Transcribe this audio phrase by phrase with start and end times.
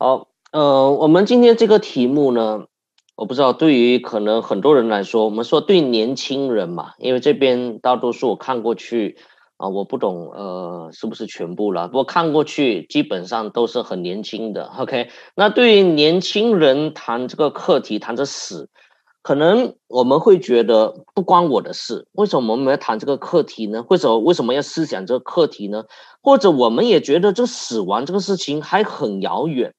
[0.00, 2.66] 好，呃，我们今天这个题目呢，
[3.16, 9.16] 我不知道对于可能很多人来说，我们说对年轻人嘛，因为这边大多数我看过去
[9.56, 14.66] 啊，我不懂呃是不是全部了，不过看过去基本上都是很年轻的。
[14.78, 18.70] OK，那对于年轻人谈这个课题，谈着死。
[19.28, 23.84] 可能我们会觉得不关我的事，为什么我们要谈这个课题呢？
[23.90, 25.84] 为什么为什么要思想这个课题呢？
[26.22, 29.74] 或者我们也觉得这死亡这个事情还很遥远。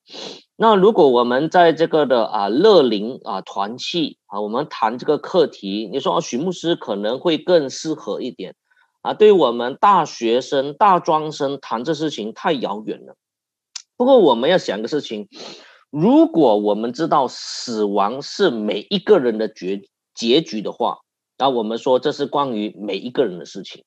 [0.55, 8.53] 那如果我们在这个的啊乐龄啊团契啊，我们谈这个课题，你说啊许牧师可能会更适合一点
[9.01, 13.15] 啊，对我们大学生、大专生谈这事情太遥远了。
[13.97, 15.27] 不过我们要想个事情。
[15.89, 19.81] 如果我们知道死亡是每一个人的结
[20.13, 20.99] 结局的话，
[21.37, 23.83] 那我们说这是关于每一个人的事情。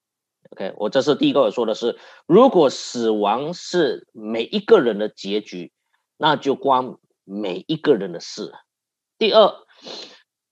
[0.51, 1.97] OK，我这是第一个我说的是，
[2.27, 5.73] 如果死亡是每一个人的结局，
[6.17, 8.53] 那就关每一个人的事。
[9.17, 9.55] 第二，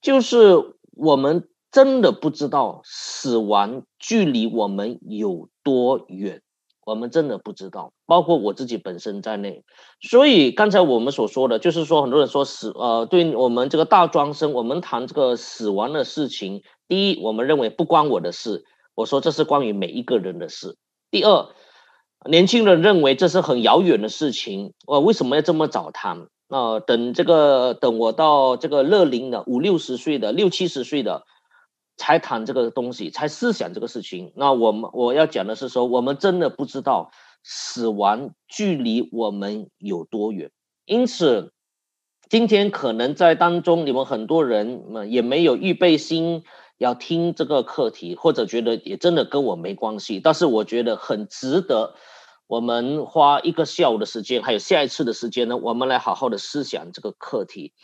[0.00, 6.42] 就是我们真的不知道死亡距离我们有多远。
[6.91, 9.62] 我们真的不知道，包括我自己本身在内。
[10.00, 16.62] 所以刚才我们所说的，就是说很多人说死，呃，对我们这个大专生，我们谈这个死亡的事情。
[16.88, 18.64] 第一，我们认为不关我的事，
[18.97, 20.77] 我说这是关于每一个人的事。
[21.12, 21.47] 第二，
[22.28, 26.27] 年轻人认为这是很遥远的事情，我为什么要这么早谈？
[26.48, 31.22] 啊，等这个，等我到这个乐龄的五六十岁的、六七十岁的。
[32.01, 34.33] 才谈这个东西，才思想这个事情。
[34.34, 37.11] 那我们我要讲的是说，我们真的不知道
[37.43, 40.51] 死亡距离我们有多远。
[40.87, 41.53] 因此，
[42.31, 46.43] 今天可能在当中，你们很多人也没有预备心
[46.78, 50.21] 要听这个课题，或者觉得也真的跟我没关系。
[50.21, 51.95] 但是我觉得很值得，
[52.47, 57.75] 我们花一个下午的时间，还有下一次的时间呢，我们来好好的思想这个课题。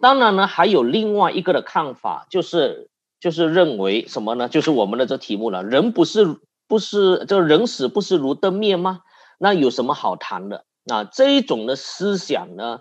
[0.00, 2.88] 当然呢，还有另外一个的看法，就是。
[3.20, 4.48] 就是认为什么呢？
[4.48, 5.64] 就是我们的这题目了。
[5.64, 9.00] 人不是不是这人死不是如灯灭吗？
[9.38, 10.64] 那有什么好谈的？
[10.84, 12.80] 那这一种的思想呢，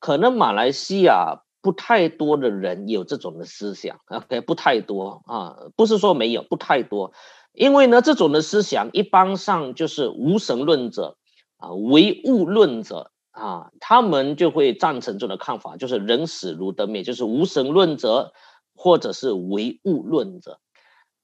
[0.00, 3.98] 可能马来西亚不太多的人有这种的思想。
[4.06, 7.12] OK，不太多啊，不是说没有，不太多。
[7.52, 11.16] 因为呢，这种的思想一般上就是无神论者
[11.56, 18.32] 啊，唯物论者啊，他们就会赞成这种看法，就是人死如灯灭，就是无神论者。
[18.74, 20.58] 或者是唯物论者，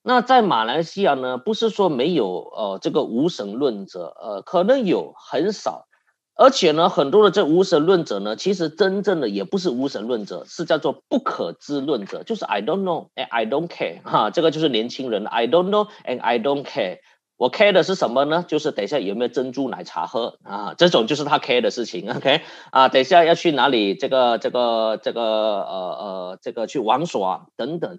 [0.03, 1.37] 那在马来西亚呢？
[1.37, 5.87] 不是说没有呃这个无神论者，呃可能有很少，
[6.34, 17.00] 而且呢很多的这无神论者呢，其实真正的也不是无神论者，是叫做不可知论者，就是 I don't know and I don't care 哈，这个就是年轻人 I don't know and I don't care。
[17.41, 18.45] 我 care 的是什么呢？
[18.47, 20.75] 就是等一下有没有珍珠奶茶喝啊？
[20.77, 22.12] 这种就是他 care 的事情。
[22.12, 23.95] OK 啊，等一下要去哪里？
[23.95, 27.99] 这个这个这个呃呃，这个去玩耍等等。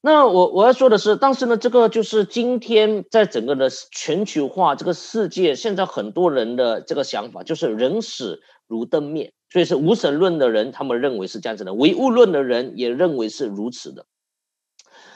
[0.00, 14.06] 那我我要说的是，但是呢，这个就是今天在整个的全球化这个世界，现在很多人的这个想法就是人死如灯灭，所以是无神论的人他们认为是这样子的，唯物论的人也认为是如此的。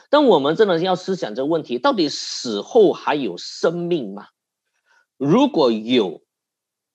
[0.09, 4.27] 但我们真的要思想这个问题：到底死后还有生命吗？
[5.17, 6.21] 如果有，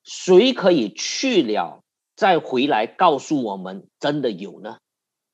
[0.04, 1.82] 谁可以去了
[2.16, 4.78] 再回来告诉我们真的有呢？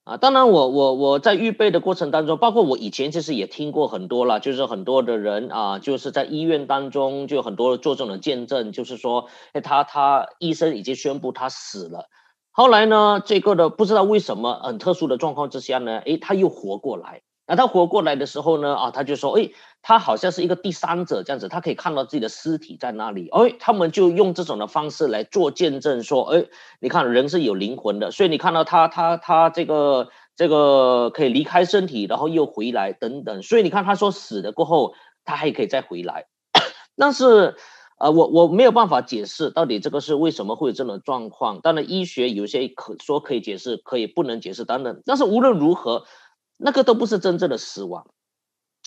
[0.05, 12.11] 啊，当然，我我我在预备的过程当中，包括我以前其实也听过很多了，就是很多的人啊，就是在医院当中就很多做这种见证，就是说，哎，他他医生已经宣布他死了，
[12.51, 17.23] 后来呢，这个的不知道为什么很特殊的状况之下呢，哎，他又活过来。
[17.47, 18.75] 那他活过来的时候呢？
[18.75, 19.51] 啊，他就说，哎，
[19.83, 23.29] 他好像是一个第三者这样子，他可以看到自己的尸体在那里。
[23.29, 26.47] 哎，他们就用这种的方式来做见证，说，哎，
[26.81, 33.43] 你看人是有灵魂的，所以你看到他，他，他这个这个可以离开身体，然后又回来等等。
[33.43, 34.95] 所以你看，他说死了过后，
[35.27, 36.25] 他还可以再回来。
[36.97, 37.57] 但是，
[37.99, 41.61] 呃，我我没有办法解释到底这个是为什么会有这种状况。
[41.61, 45.03] 当然，医学有些可说可以解释，可以不能解释等等。
[45.05, 46.07] 但是无论如何。
[46.57, 48.07] 那个都不是真正的死亡，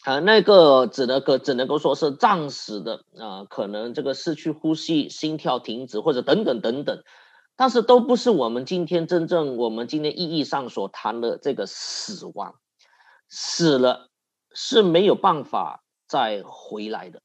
[0.04, 7.04] 啊，那个只能够只能够说是暂时的啊，可能这个失去呼吸、心跳停止或者等等等等，
[7.56, 12.56] 但是都不是我们今天真正我们今天意义上所谈的这个死亡，
[13.28, 14.10] 死了
[14.54, 17.22] 是没有办法再回来的，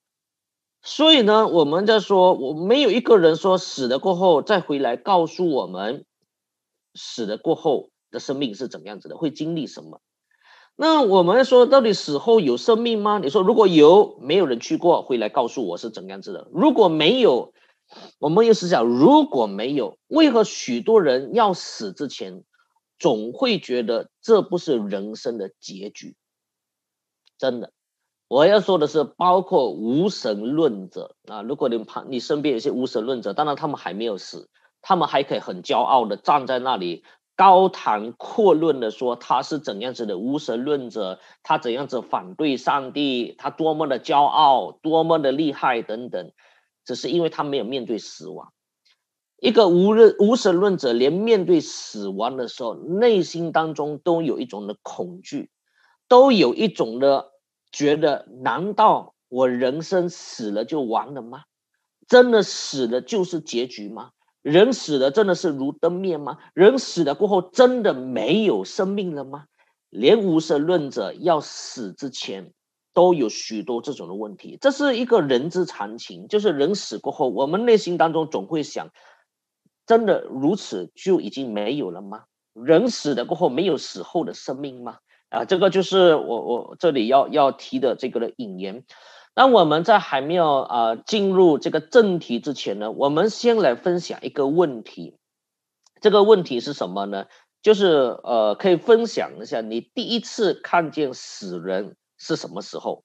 [0.83, 6.05] 所以呢，我们在说，我没有一个人说死了过后再回来告诉我们，
[6.95, 10.01] 死了过后的生命是怎样子的，会经历什么。
[10.75, 13.19] 那我们说，到底死后有生命吗？
[13.19, 16.49] 你说如果有，没有人去过，会来告诉我是怎样子的。
[16.53, 17.53] 如果没有，
[18.19, 22.43] 我们又是想，如果没有，为何许多人要死之前，
[22.99, 26.17] 总会觉得这不是人生的结局？
[27.39, 27.71] 真的，
[28.27, 34.49] 我要说的是，包括无神论者啊，如果你旁你身边有些无神论者，当然他们还没有死，
[34.81, 37.05] 他们还可以很骄傲的站在那里。
[37.43, 46.31] 高谈阔论的说他是怎样子的无神论者，他怎样子反对上帝，他多么的骄傲，多么的厉害等等，
[46.85, 48.53] 只是因为他没有面对死亡。
[49.39, 55.51] 一个无论无神论者，连面对死亡的时候，内心当中都有一种的恐惧，
[56.07, 57.33] 都有一种的
[57.73, 61.43] 觉得：难道我人生死了就完了吗？
[62.07, 64.13] 真的死了就是结局吗？
[64.43, 66.39] 人死了真的是如灯灭吗？
[66.53, 69.45] 人死了过后真的没有生命了吗？
[69.89, 72.53] 连无神论者要死之前
[72.93, 76.29] 都有许多这种的问题，这是一个人之常情。
[76.29, 78.89] 就是人死过后，我们内心当中总会想：
[79.87, 82.25] 真的如此就已经没有了吗？
[82.55, 84.99] 人死了过后没有死后的生命吗？
[85.29, 88.85] 啊，这个就是我我这里要要提的这个的引言。
[89.35, 95.17] 那我们在还没有啊进入这个正题之前呢，我们先来分享一个问题。
[96.03, 97.27] 这个问题是什么呢？
[97.63, 103.05] 就是呃，可以分享一下你第一次看见死人是什么时候，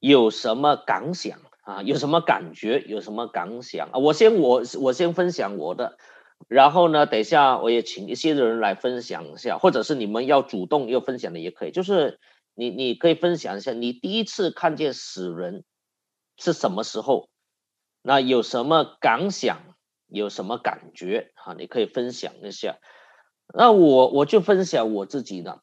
[0.00, 1.82] 有什么感想啊？
[1.82, 2.80] 有什么感觉？
[2.86, 3.98] 有什么感想啊？
[3.98, 5.98] 我先我我先分享我的，
[6.48, 12.18] 然后呢，等一下我也请一些人来分享一下，或者是你们要主动要分享的也可以，就是。
[12.56, 15.62] 你你可以分享一下，你第一次看见死人
[16.36, 17.28] 是什么时候？
[18.02, 19.58] 那有什么感想？
[20.08, 21.32] 有什么感觉？
[21.34, 22.78] 哈，你可以分享一下。
[23.52, 25.60] 那我我就分享我自己的。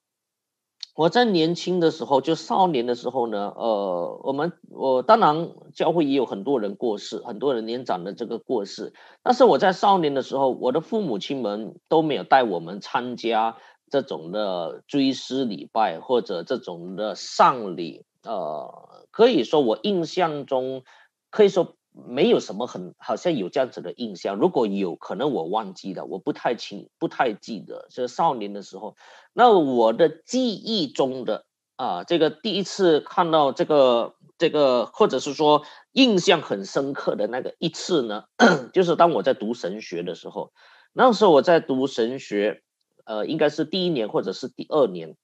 [0.96, 8.94] 我在年轻的时候，就少年的时候呢，呃，我们我当然教会也有很多人过世，很多人年长的这个过世。
[9.24, 13.58] 但是我在少年的时候，我的父母亲们都没有带我们参加。
[13.94, 20.82] 这种的追思礼拜或者这种的丧礼，呃，可以说我印象中，
[21.30, 24.38] 可以说没有什么很，好像有这样子的印象。
[24.38, 27.86] 如果有可能，我忘记了，我不太清，不太记得。
[27.92, 28.96] 是少年的时候，
[29.32, 31.46] 那我的记忆中的
[31.76, 35.62] 啊，这个第一次看到这个这个，或者是说
[35.92, 38.24] 印象很深刻的那个一次呢，
[38.74, 40.52] 就是当我在读神学的时候，
[40.94, 42.64] 那时候我在读神学。
[43.06, 45.16] 呃，应该是第一年或者是第二年，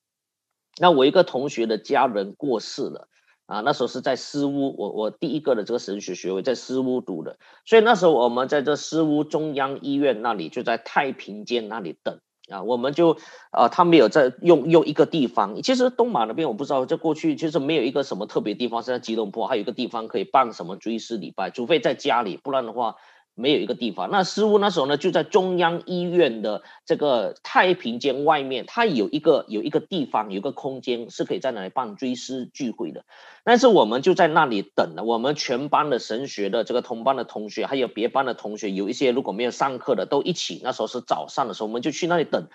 [0.79, 3.07] 那我一个同学的家人过世了
[3.45, 12.19] 啊，那时候是在私屋，我我第一个的这个神学学位在私屋读的，所以那时候我们在这私屋中央医院那里，就在太平间那里等
[12.51, 13.17] 啊，我们就
[13.51, 22.95] 啊，他没有在用用一个地方，其实东马那边我不知道，在过去其实没有一个什么特别地方，是在吉隆坡还有一个地方可以办什么追思礼拜，除非在家里，不然的话。
[23.39, 33.05] 没有一个地方，那师傅那时候呢，就在中央医院的这个太平间外面，他有一个有一个地方，有个空间是可以在那里办追思聚会的。
[33.45, 40.59] 但是我们就在那里等了，我们全班的神学的这个同班的同学，还有别班的同学，有一些如果没有上课的，都一起。
[40.61, 42.47] 那时候是早上的时候，我们就去那里等。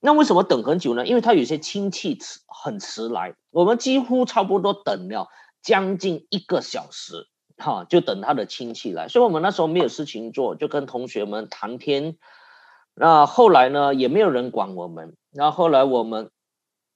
[0.00, 1.06] 那为什么等很久呢？
[1.06, 5.28] 因为他有些亲戚迟很迟来，我们几乎差不多等了
[5.62, 7.28] 将近一个小时。
[7.60, 12.16] 哈，就等他的亲戚来，所以我们那时候没有事情做，就跟同学们谈天。
[12.94, 15.14] 那后来呢，也没有人管我们。
[15.32, 16.30] 然后后来我们，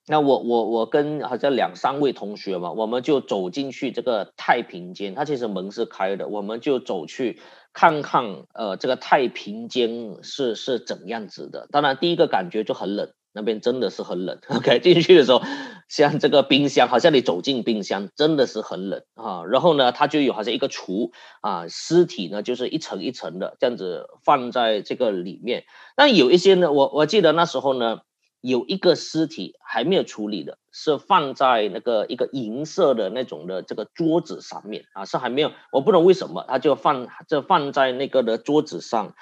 [0.06, 7.40] 那我我我跟好像两三位同学嘛，我们就走进去这个太平间，它其实门是开的，我们就走去
[7.72, 11.68] 看看，呃，这个太平间是是怎样子的。
[11.70, 13.12] 当然，第一个感觉就很冷。
[13.34, 15.42] 那边真的是很冷，OK，进去的时候
[15.88, 19.42] 像这个冰箱，好像你走进冰箱，真的是很冷啊。
[19.44, 21.10] 然后呢，它就有好像一个橱
[21.40, 25.64] 啊，尸体呢就是一层一层的这样子放在这个里面。
[25.96, 28.02] 但有一些呢，我我记得那时候呢，
[28.40, 39.14] 有一个尸体还没有处理的，是放在那个一个银色的那种的这个桌子上面啊，是还没有，我不懂为什么，他就放这放在那个的桌子上。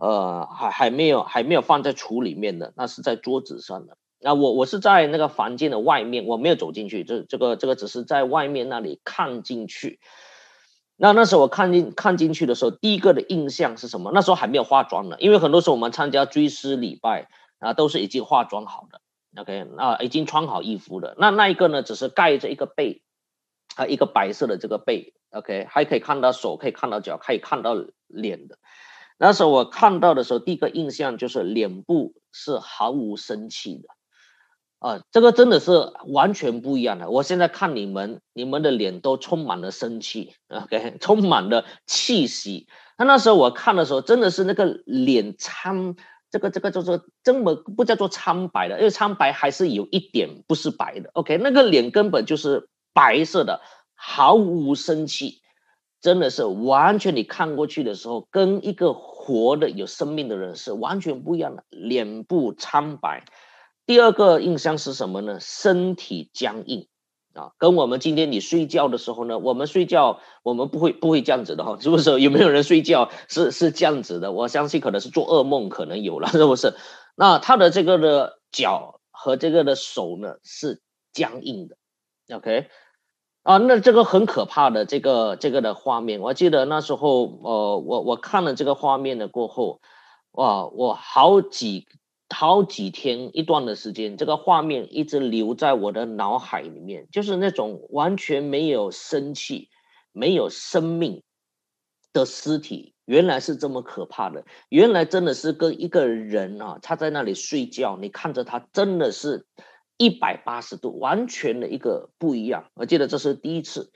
[0.00, 3.96] 呃，还还没有还没有放在橱里面的，那是在桌子上的。
[4.20, 9.98] 那我我是在那个房间的外面，我没有走进去，这这个这个只是在外面那里看进去。
[10.96, 14.10] 那那时候我看进看进去的时候，第一个的印象是什么？
[14.12, 17.28] 那时候还没有化妆呢，因为很多时候我们参加追思礼拜
[17.58, 19.00] 啊，都是已经化妆好的
[19.40, 21.14] ，OK，啊，已经穿好衣服的。
[21.18, 23.02] 那那一个呢，只是盖着一个被，
[23.76, 27.76] 啊，一个白色的这个被，OK，还可以看到手，可以看到脚，可以看到
[28.08, 28.58] 脸的。
[29.18, 33.88] 那时候我看到的时候，第一个印象就是脸部是毫无生气的，
[34.78, 37.10] 啊，这个真的是完全不一样的。
[37.10, 45.96] 我现在看你们，你们的脸都充满了生气，OK， 充满了气息那那时候我看的时候，真的是那个脸苍，
[46.30, 51.10] 这个这个就是这么不叫做苍白的，因为苍白还是有一点不是白的。
[51.14, 53.60] OK，那个脸根本就是白色的，
[53.94, 55.40] 毫无生气，
[56.00, 63.24] 真的是完全你看过去的时候，跟一个活的有生命的人是完全不一样的，脸部苍白。
[63.86, 65.38] 第二个印象是什么呢？
[65.40, 66.88] 身体僵硬。
[67.34, 72.20] 啊，跟我们今天你睡觉的时候呢，我们睡觉我们不会不会这样子的哈，是不是？
[72.20, 74.32] 有没有人睡觉是是这样子的？
[74.32, 76.74] 我相信可能是做噩梦，可能有了，是不是？
[77.14, 80.80] 那他的这个的脚和这个的手呢是
[81.12, 81.76] 僵硬的
[82.34, 82.68] ，OK？
[83.48, 89.80] 啊，那这个很可怕的这个这个的画面，我记得那时候呃，我我看了这个画面的过后，
[90.32, 91.86] 哇，我好几。
[92.30, 99.70] 好几天一段的时间，这个画面一直留在我的脑海里面，就是那种完全没有生气、
[100.12, 101.22] 没有生命
[102.12, 104.44] 的尸体，原来是这么可怕的。
[104.68, 109.46] 原来真的是跟一个人啊，他在那里睡觉，你看着他，真的是
[109.98, 112.70] 一百八十度，完全的一个不一样。
[112.74, 113.92] 我记得这是第一次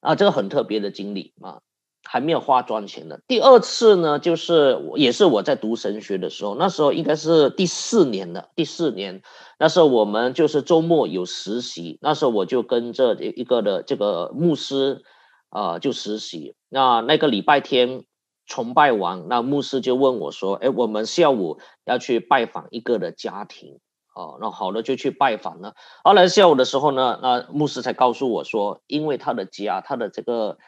[0.00, 1.60] 啊，这个很特别的经历啊。
[2.06, 3.22] 还没有化妆前的。
[3.26, 8.50] 第二次呢，就是我也是我在读神学的时候，那时候应该是第四年了。
[8.54, 9.22] 第四年，
[9.58, 15.02] 那时候我们就是周末有实习，那时候我就跟着一个的这个牧师，
[15.48, 16.54] 啊，就实习。
[16.68, 18.04] 那那个礼拜天
[18.44, 23.78] 崇拜完，那牧师就问我说：“哎，我们下午要去拜访一个的家庭，
[24.14, 25.74] 哦，那好了，就去拜访了。
[26.02, 30.58] 后来下午的时候呢，那牧师才告诉我说，因为他的家，他的这个。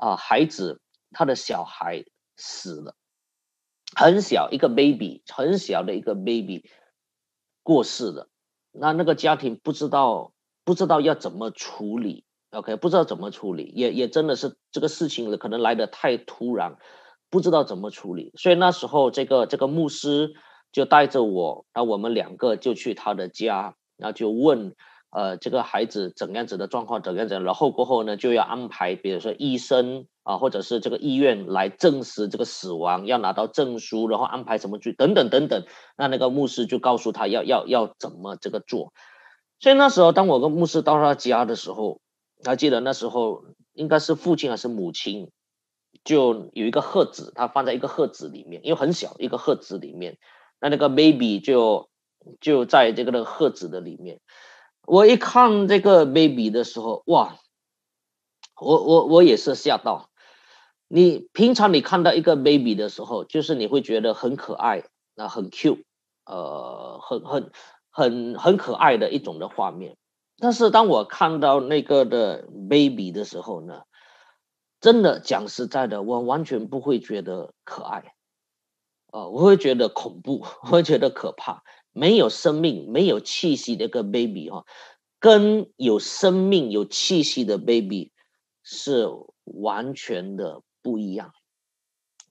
[0.00, 2.04] 啊，孩子，他的小孩
[2.36, 2.94] 死了，
[3.96, 6.70] 很小一个 baby，很小的一个 baby
[7.64, 8.28] 过世了。
[8.70, 16.76] 那那个家庭不知道不知道要怎么处理，OK，不知道怎么处理，也也真的是这个事情可能来的太突然，
[17.28, 18.30] 不知道怎么处理。
[18.36, 20.32] 所以那时候这个这个牧师
[20.78, 24.74] 就带着我，那我们两个就去他的家，然后就问。
[25.10, 35.64] 呃，这个孩子怎样子的状况，怎样子，然后过后呢，就要安排，比如说医生啊，或者是这个医院来证实这个死亡，要拿到证书，然后安排什么去等等等等。
[35.96, 38.92] 那那个牧师就告诉他要要要怎么这个做。
[39.60, 42.02] 所以那时候，当我跟牧师到他家的时候，
[42.44, 45.30] 还记得那时候应该是父亲还是母亲，
[46.04, 50.18] 就有一个盒子，他放在一个盒子里面，因为很小一个盒子里面，
[50.60, 51.88] 那那个 baby 就
[52.40, 54.20] 就在这个的盒子的里面。
[54.86, 57.36] 我一看这个 baby 的时候，哇，
[58.60, 60.08] 我我我也是吓到。
[60.88, 64.84] 你平常你看到一个 baby 的时候，就是你会觉得很可爱，
[65.14, 65.82] 那很 cute，
[66.24, 67.52] 呃，很很
[67.90, 69.98] 很很可爱的一种的画面。
[70.38, 73.82] 但是当我看到那个的 baby 的时候呢，
[74.80, 78.14] 真的讲实在的，我完全不会觉得可爱，
[79.18, 81.64] 呃，我会觉得恐怖，我会觉得可怕。
[81.92, 84.64] 没有生命、没有气息的一个 baby 哈，
[85.18, 88.12] 跟有生命、有气息的 baby
[88.62, 89.08] 是
[89.42, 91.32] 完全的不一样。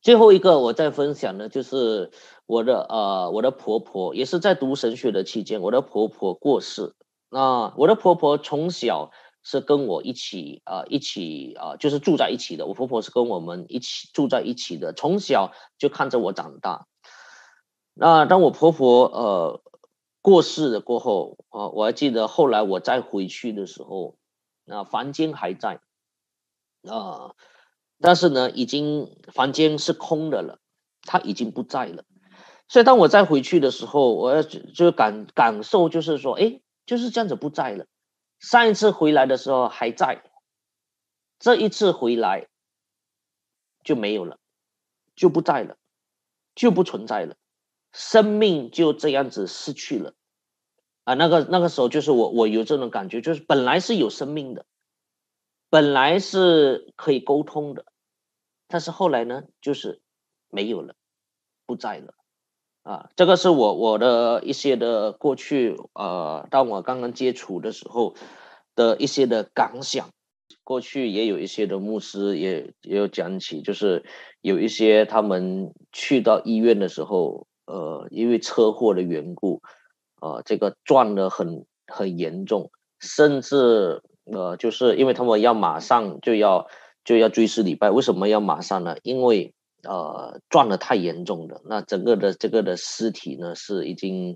[0.01, 2.11] 最后一个我在分享的，就是
[2.45, 6.93] 我的呃，我的婆婆也是在读神学的期间，我的婆婆过世。
[7.29, 9.11] 那我的婆婆从小
[9.49, 12.65] 是跟我一起啊，一起啊，就是住在一起的。
[12.65, 16.85] 我婆婆是跟我们一起住在一起的，从小就看着我长大。
[17.93, 19.61] 那当我婆婆呃
[20.21, 24.17] 过世了过后啊，我还记得后来我再回去的时候，
[24.65, 25.79] 那房间还在
[26.83, 27.31] 啊，
[28.01, 30.59] 但是呢，已经房间是空的了，
[31.03, 32.03] 她已经不在了。
[32.67, 37.85] 所以当我再回去的时候，我要就感感受就是说，哎，就是这样子不在了。
[38.39, 40.23] 上一次回来的时候还在，
[41.39, 42.47] 这一次回来
[43.83, 44.39] 就没有了，
[45.15, 45.77] 就不在了，
[46.55, 47.35] 就不存在了。
[47.93, 50.13] 生命就这样子失去了，
[51.03, 54.65] 啊，那个那个时候就是我我有这种感觉，就是本来是有生命的，
[55.69, 57.85] 本来是可以沟通的，
[58.67, 60.01] 但是后来呢，就是
[60.49, 60.95] 没有了，
[61.65, 62.13] 不在了，
[62.87, 68.15] 啊，这个是我我的一些的过去，呃，当我刚刚接触的时候
[68.75, 70.09] 的一些的感想，
[70.63, 74.05] 过去也有一些的牧师也也有讲起，就是
[74.39, 77.45] 有一些他们去到医院的时候。
[77.69, 79.61] 呃，因为车祸的缘故，
[80.21, 86.67] 呃，这个撞得很很严重，甚至呃，就是因为他们要马上就要
[87.03, 88.95] 就要追思礼拜，为什么要马上呢？
[89.03, 89.53] 因为
[89.87, 94.35] 呃，撞的太严重了，那整个的这个的尸体呢是已经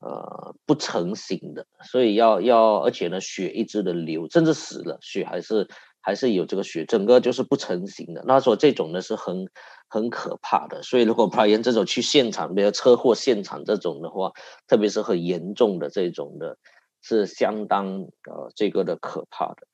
[0.00, 5.68] 呃不成形的，所以要要，而且呢血一直的流，甚至死了，血还是
[6.00, 8.24] 还是有这个血，整个就是不成形的。
[8.26, 9.46] 那说这种呢是很
[9.88, 10.82] 很可怕的。
[10.82, 14.32] 所以如果拍人这种去现场，比如车祸现场这种的话，
[14.66, 16.56] 特别是很严重的这种的，
[17.02, 19.66] 是相当呃这个的可怕的。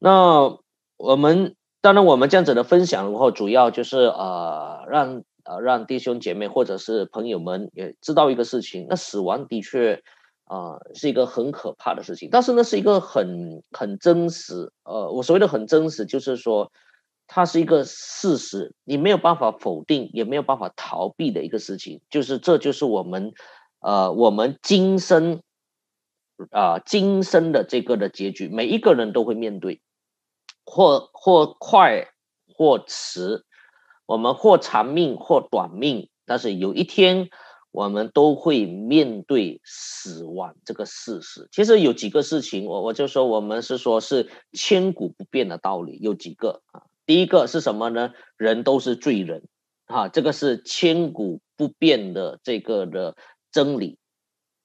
[0.00, 0.58] 那
[0.96, 10.02] 我们当然我们这样子的分享，然后主要就是呃让呃让弟兄姐妹或者是朋友们也知道一个事情，那死亡的确。
[10.50, 14.72] 啊，是一个很可怕的事情，但是呢，是一个很很真实。
[14.82, 16.72] 呃，我所谓的很真实，就是说，
[17.26, 22.00] 它是一个事实，你没有办法否定，也没有办法逃避的一个事情。
[22.08, 23.34] 就是这就是我们，
[23.80, 25.42] 呃，我们今生，
[26.50, 29.82] 啊，今生的这个的结局，每一个人都会面对，
[30.78, 32.08] 或或快
[32.54, 33.44] 或迟，
[34.06, 37.30] 我们或长命或短命，但是有一天。
[37.70, 41.48] 我们都会面对死亡这个事实。
[41.52, 45.98] 其实有几个事情，我我就说我们是说是千古不变的道理。
[46.00, 46.82] 有几个啊？
[47.04, 48.14] 第一个是什么呢？
[48.38, 49.46] 人都是罪人，
[49.84, 53.16] 啊，这个是千古不变的这个的
[53.52, 53.98] 真理。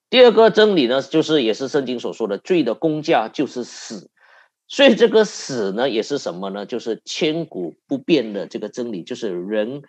[0.08, 4.10] 第二个真理呢，就是也是圣经所说的，罪的公价就是死。
[4.74, 6.66] 所以这个死呢，也是什么呢？
[6.66, 9.82] 就是千古不变的这个真理，就是人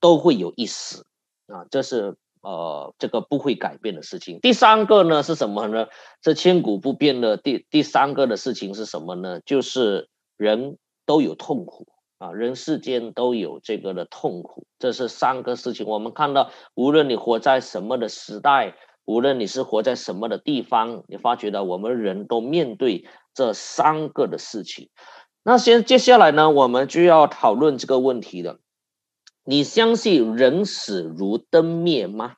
[0.00, 1.06] 都会有一死
[1.46, 2.16] 啊，这是。
[2.44, 4.40] 呃，这个不会改变的事情。
[4.40, 5.86] 第三个呢是什么呢？
[6.20, 9.38] 这千古不变的第第三个的事情是什么呢？
[9.46, 11.86] 就是人都有痛苦
[12.18, 14.66] 啊，人世间都有这个的痛苦。
[14.80, 15.86] 这是三个事情。
[15.86, 24.90] 我们看到，无论你活在什么的时代，无论你是活在什么的地方，你发觉到我们人都面对这三个的事情。
[25.42, 28.58] 那先接下来呢，我们就要讨论这个问题了。
[29.44, 32.36] 你相信人死如灯灭吗？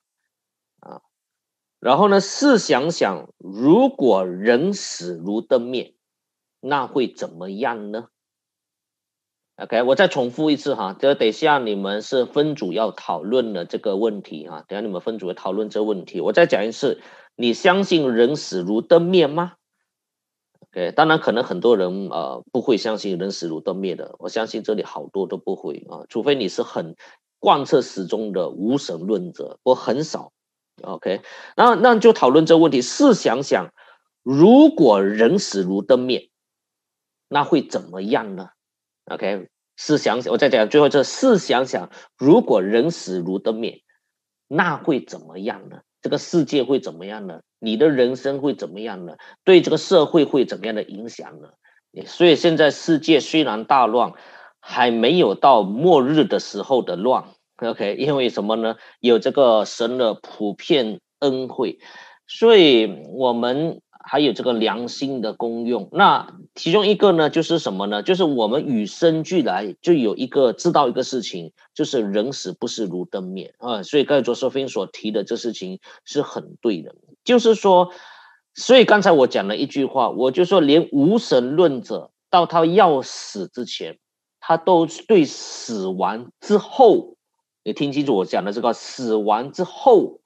[0.80, 1.02] 啊，
[1.80, 2.18] 然后呢？
[2.20, 5.94] 试想想，如果人死如灯灭，
[6.60, 8.08] 那会怎么样呢
[9.56, 14.64] ？OK，我再重复一次哈，这等一下你们是分组要讨论的这个问题啊。
[14.66, 17.02] 等下你们分组要讨论这个问题，我再讲一次，
[17.36, 19.52] 你相信人死如灯灭吗？
[20.74, 26.96] 对，当然可能很多人呃不会相信人死如灯灭的，我相信这里好多都不会啊，除非你是很
[27.38, 30.32] 贯彻始终的无神论者，我很少。
[30.82, 31.22] OK，
[31.56, 33.72] 那那就讨论这个问题，试想想，
[34.24, 36.28] 如果人死如灯灭，
[37.28, 38.48] 那会怎么样呢
[39.04, 43.84] ？OK，试想想，我再讲最后这，试想想，如果人死如灯灭，
[44.48, 45.82] 那会怎么样呢？
[46.02, 47.42] 这个世界会怎么样呢？
[47.64, 49.16] 你的人生会怎么样呢？
[49.42, 51.48] 对这个社会会怎么样的影响呢？
[52.06, 54.12] 所以现在世界虽然大乱，
[54.60, 57.24] 还没有到末日的时候的乱。
[57.56, 58.76] OK，因为什么呢？
[59.00, 61.78] 有这个神的普遍恩惠，
[62.26, 63.80] 所以我们。
[64.06, 68.02] 还有这个良心的功用，那其中一个呢，就是什么呢？
[68.02, 73.82] 就是我们与生俱来就有一个知道一个事情，就是人死不是如灯灭啊。
[73.82, 77.90] 所以刚才卓瑟芬所提的这事情是很对的，就是说，
[78.54, 83.98] 所以刚才我讲了一句话，我就说，连无神论者到他要死之前，
[84.38, 87.16] 他都对死亡之后，
[87.64, 90.20] 你听清楚我讲的这个死亡之后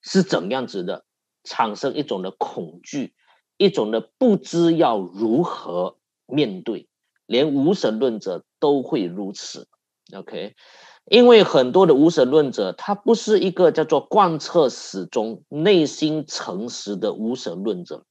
[0.00, 1.04] 是怎样子的。
[1.44, 3.14] 产生一种的恐惧，
[3.56, 6.88] 一种的不知要如何面对，
[7.26, 9.68] 连无神论者都会如此。
[10.14, 10.54] OK，
[11.06, 18.04] 因为很多的无神论者，他不是一个叫做贯彻始终、内心诚实的无神论者。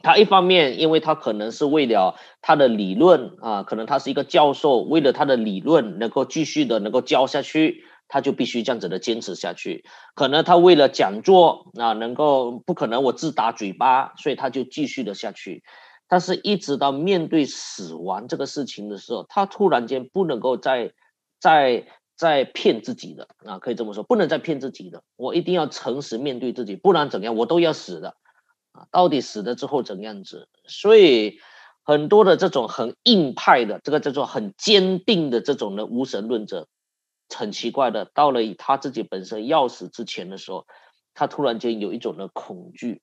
[0.00, 7.84] 他一方面，因为他可能是为了他的理论啊，可能他是一个教授，为了他的理论能够继续的能够教下去。
[8.08, 15.62] 他就必须这样子的坚持下去，可能他为了讲座啊，能够不可能我自打嘴巴，所以他就继续的下去。
[16.06, 20.92] 但是，一直到面对死亡这个事情的时候，他突然间不能够再、
[21.40, 25.02] 再、再骗自己的啊，可以这么说，不能再骗自己的。
[25.16, 28.14] 我一定要诚实面对自己，不然怎样，我都要死的
[28.72, 28.86] 啊！
[28.90, 30.46] 到底死了之后怎样子？
[30.66, 31.38] 所以，
[31.82, 36.68] 很多的这种很硬派的，这个叫做很坚定的这种的无神论者。
[37.36, 40.66] 很奇怪的，到了他自己本身要死之前的时候，
[41.14, 43.02] 他突然间有一种的恐惧。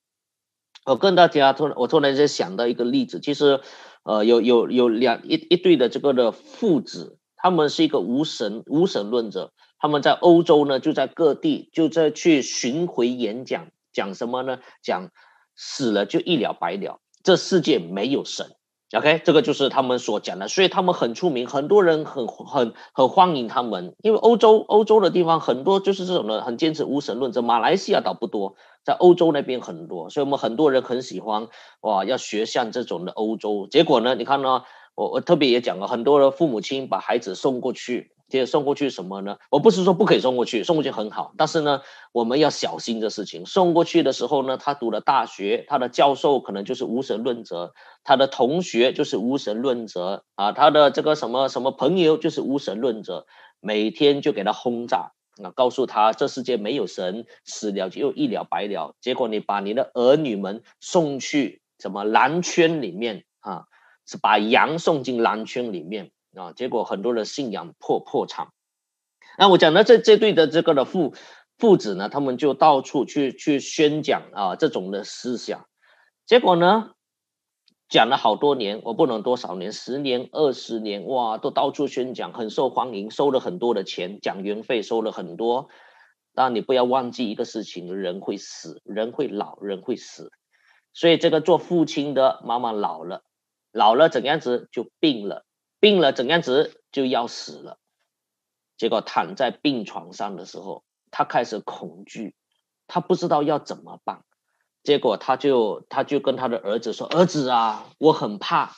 [0.86, 3.62] 我跟大家突然，我突然间想到一个例子，其实，
[4.04, 14.60] 呃，有有有两一一对的这个的父子，他们是一个无神无神论者，他们在欧洲呢，就在各地就在去巡回演讲，讲什么呢？
[14.82, 15.12] 讲
[15.56, 18.56] 死了就一了百了，这世界没有神。
[18.94, 23.96] OK，这个就是他们所讲的，所以他们很出名，很多人很很很欢迎他们。
[24.02, 27.42] 因为欧洲欧洲的地方很多就是这种的，很坚持无神论者。
[27.42, 31.48] 马来西亚倒不多，在欧洲那边很多，所以我们很多人很喜欢
[31.80, 33.66] 哇，要学像这种的欧洲。
[33.72, 39.38] 结果呢，你看呢，我我特别也讲了，很多的父母亲把孩子送过去，接送过去什么呢？
[39.52, 43.46] 我不是说不可以送过去，送过去很好，但是呢，我们要小心这事情。
[43.46, 53.28] 送过去的时候呢，他读了大学，他的教授可能就是无神论者，他的同学就是无神论者啊，他的这个什么什么朋友就是无神论者，
[53.60, 55.12] 每天就给他轰炸
[55.44, 58.96] 啊，告诉他这世界没有神，死了就一了百了。
[59.02, 63.66] 结果你把你的儿女们送去什么蓝圈里面啊？
[64.04, 68.48] 是把羊送进狼圈里面啊，结果很多人信仰破破产。
[69.38, 71.14] 那我讲的这这对的这个的父
[71.58, 75.68] 父子呢，他们就到处去去宣讲啊这种的思想，
[76.26, 76.92] 结果呢
[77.90, 85.68] 讲了好多年，我不能多少年，十年二十年哇，都到处宣讲，很受欢迎，收了很多的钱，讲员费收了很多。
[86.34, 90.32] 但你不要忘记一个事情，人会死，人会老，人会死，
[90.94, 93.24] 所以这个做父亲的妈妈老了。
[93.74, 95.46] 老了怎样子就病了，
[95.82, 97.78] 病了怎样子就要死了。
[98.78, 102.36] 结果躺在病床上的时候，他开始恐惧，
[102.88, 104.24] 他不知道要怎么办。
[104.84, 108.74] 结果他就他就跟他的儿子说：“儿子啊，我很怕。”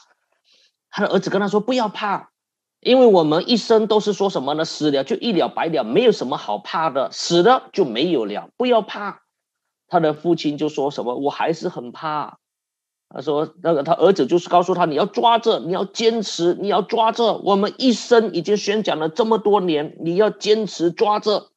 [0.92, 2.32] 他的儿子跟他说：“不要怕，
[2.80, 4.66] 因为我们一生都是说什么呢？
[4.66, 9.24] 死了就一了百了，没有什么好怕的，死了就没有了，不要怕。”
[9.88, 12.40] 他的父亲就说什么：“我还是很怕。”
[13.14, 17.34] 他说：“那个他儿子就是告诉他，你要抓着，你要坚持，你要抓着。
[17.38, 21.52] 我们一生已经宣讲了这么多年，你要坚持抓着。”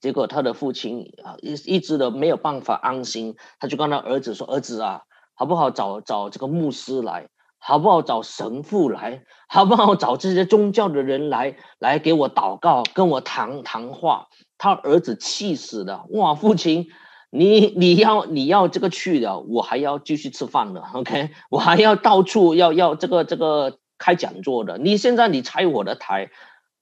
[0.00, 5.02] 结果他的父亲啊，一一直都没有办法安心，他就跟他儿子说：“儿子啊，
[5.34, 14.26] 好不好找找这个牧师来，好不好找神父来，好不好找这些宗教的人来，来给我祷告，跟我谈谈话。”
[14.58, 16.88] 他儿子气死了，哇，父亲！
[17.30, 24.78] 你你要你要这个去的，我还要继续吃饭的，OK，我还要到处要要这个这个开讲座的。
[24.78, 26.30] 你现在你拆我的台，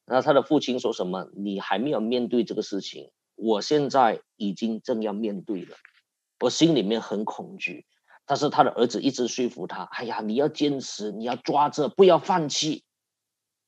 [0.07, 1.29] 那他的父亲说什么？
[1.37, 5.77] 你还没有面对这个事情，我现在已经正要面对了，
[6.41, 7.85] 我心里面很恐惧。
[8.25, 12.85] 但是他的儿子一直说服他，哎呀，你要坚持，你要抓着，不要放弃。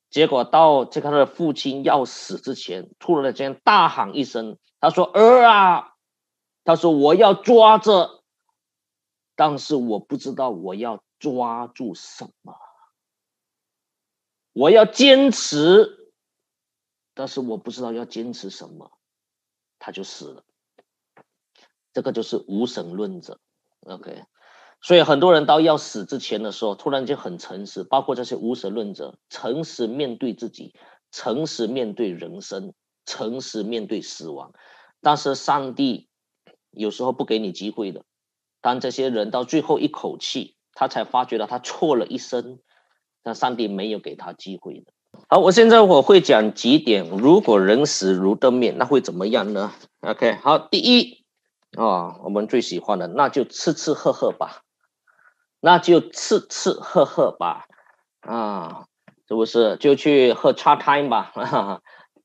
[0.09, 5.90] 结果到这个他的父亲要死之前，突然间大喊一声，他说：“儿啊！”
[6.71, 8.23] 他说：“我要抓着，
[9.35, 12.55] 但是我不知道我要抓住什么。
[14.53, 16.13] 我要坚持，
[17.13, 18.89] 但是我不知道要坚持什么。”
[19.79, 20.45] 他就死了。
[21.91, 23.41] 这个就是无神论者。
[23.81, 24.23] OK，
[24.79, 30.73] 所以很多人到要死之前的时候，突然间很诚实，包括这些无神论者，诚实面对自己，
[31.11, 32.73] 诚实面对人生，
[33.05, 34.53] 诚实面对死亡。
[35.01, 36.07] 但是上帝。
[36.71, 38.03] 有时候不给你机会的，
[38.61, 42.59] 当这些人到最后一口气，他才发觉到他错了一生，
[43.23, 44.93] 那上帝没有给他机会的。
[45.27, 51.25] 好，我现在我会讲几点，如果人死如灯灭，那会怎么样呢？OK，好，第一
[51.77, 54.61] 啊，我们最喜欢的，那就吃吃喝喝吧，
[55.59, 57.65] 那就吃吃喝喝吧，
[58.21, 58.85] 啊，
[59.27, 59.75] 是不是？
[59.77, 61.81] 就去喝茶 time 吧。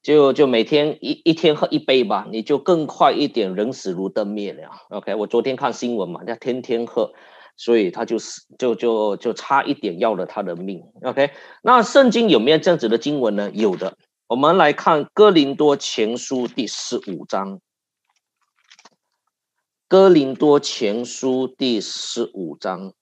[0.06, 4.70] 就就每天一一天喝一杯吧，你就更快一点，人死如灯灭了。
[4.90, 7.12] OK，我昨天看新闻嘛，他天天喝，
[7.56, 10.84] 所以他就死，就就就差一点要了他的命。
[11.02, 13.50] OK，那圣经有没有这样子的经文呢？
[13.50, 17.60] 有的，我们来看哥林多前书第十五章，
[19.88, 22.94] 哥林多前书第十五章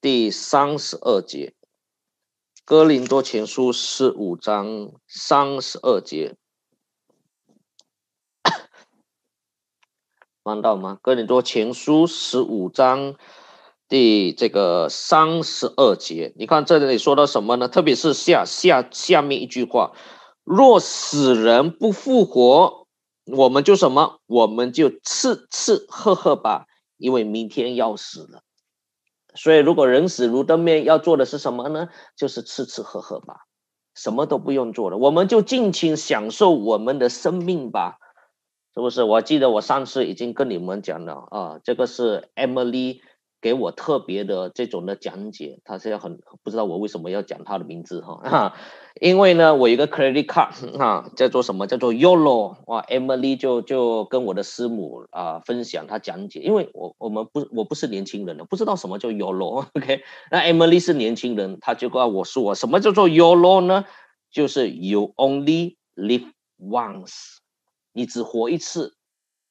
[0.00, 1.52] 第三十二节。
[2.68, 6.36] 哥林多前书十五章三十二节，
[10.44, 10.98] 翻到吗？
[11.00, 13.14] 哥林多前书十五章
[13.88, 17.68] 第这个三十二节，你看这里说到什么呢？
[17.68, 19.94] 特别是下下下面一句话：
[20.44, 22.86] 若死人不复活，
[23.24, 24.20] 我们就什么？
[24.26, 26.66] 我们就吃吃喝喝吧，
[26.98, 28.42] 因为明天要死了。
[29.38, 31.88] 所以，如果人死如灯灭，要做的是什么呢？
[32.16, 33.46] 就是吃吃喝喝吧，
[33.94, 37.98] 什么都不用做了，我们就尽情享受我们的生命吧，
[38.74, 39.04] 是不是？
[39.04, 43.00] 我记得我上次已经跟你们讲了啊，这个是 Emily。
[43.40, 48.54] 给我特别的这种的讲解，他是要很不知道我为什么要讲他的名字哈，
[49.00, 63.84] 因为呢，我有一个 credit card 哈，叫做什么叫做 Yolo 哇，Emily 就就跟我的师母啊分享他讲解，因为我我们不我不是年轻人了，不知道什么叫 Yolo，OK，那 Emily 是年轻人，他就告我说什么叫做 Yolo 呢？
[64.30, 67.38] 就是 You only live once，
[67.92, 68.97] 你只活一次。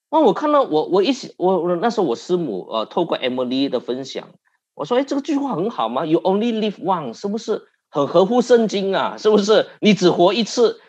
[0.10, 4.30] 那我看到我我一起我我那时候我师母呃透过 Emily 的分享，
[4.74, 9.18] 我说哎这个句话很好吗？You only live once，是不是很合乎圣经啊？
[9.18, 10.80] 是不是你只活一次？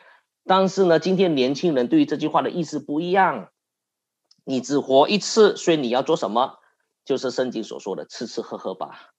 [0.44, 3.48] 但是呢，今天年轻人对于这句话的意思不一样。
[4.44, 6.54] 你只活一次，所以你要做什么？
[7.04, 9.10] 就是圣经所说的吃吃喝喝吧。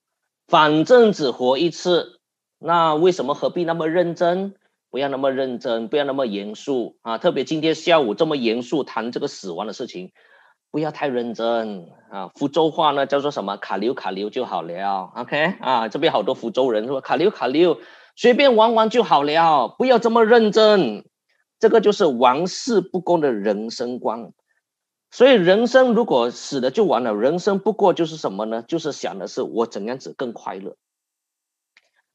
[0.48, 2.20] 反正只活一次，
[2.58, 4.56] 那为什么何必那么认真？
[4.92, 7.18] 不要那么认真，不要那么严肃啊！
[7.18, 10.12] 特别今天下午这么严肃谈这个死亡的事情，
[10.72, 12.32] 不要太认真啊！
[12.36, 13.58] 福州话呢叫做什么？
[13.58, 15.12] 卡流卡流就好了。
[15.16, 17.78] OK 啊，这边好多福州人说卡流卡流，
[18.16, 21.06] 随便玩玩就好了，不要这么认真。
[21.60, 24.32] 这个就是玩世不恭的人生观。
[25.12, 28.64] 所以人生如果死了就完了，人生不过就是什么呢？
[28.68, 30.78] 就是想的是我怎样子更快乐。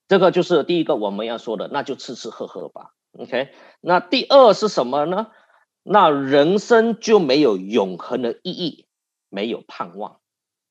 [0.09, 2.91] 这个就是第一个我们要说的，那就吃吃喝喝吧。
[3.19, 5.29] OK，那第二是什么呢？
[5.83, 8.87] 那人生就没有永恒的意义，
[9.29, 10.21] 没有盼望。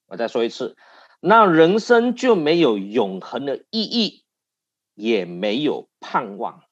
[0.07, 0.75] 我再说一次，
[1.19, 4.23] 那人生就没有永恒的意义，
[4.93, 6.63] 也没有盼望。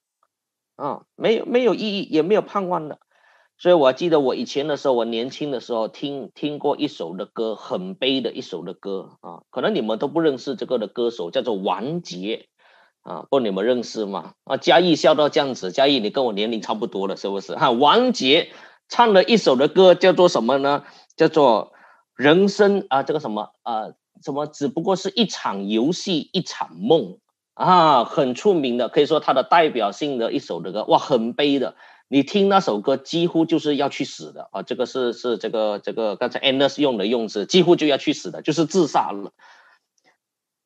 [0.76, 3.00] 啊，没有没有意义，也没有盼望的。
[3.58, 12.50] 所以我记得我以前的时候，我年轻的时候听听过一首的歌，很悲的一首的歌啊，可能你们都不认识这个的歌手，叫做王杰。
[13.04, 14.34] 啊，不，你们认识吗？
[14.44, 17.56] 啊，嘉义笑到这样子，嘉义你跟我年龄差不多了，是不是？
[17.56, 18.52] 哈，王杰
[18.90, 20.84] 唱了一首的歌，叫做什么呢？
[21.16, 21.74] 叫做
[22.16, 23.90] 人生啊，这个什么啊，
[24.24, 24.46] 什么？
[24.46, 27.18] 只不过是一场游戏，一场梦
[27.54, 31.76] 啊，很出名的，可以说他的代表性的一首的歌，哇，很悲的。
[32.08, 34.64] 你听那首歌，几乎就是要去死的啊！
[34.64, 39.32] 这个是是这个这个刚才 Anders 用的用词，几乎就要去死的，就是自杀了。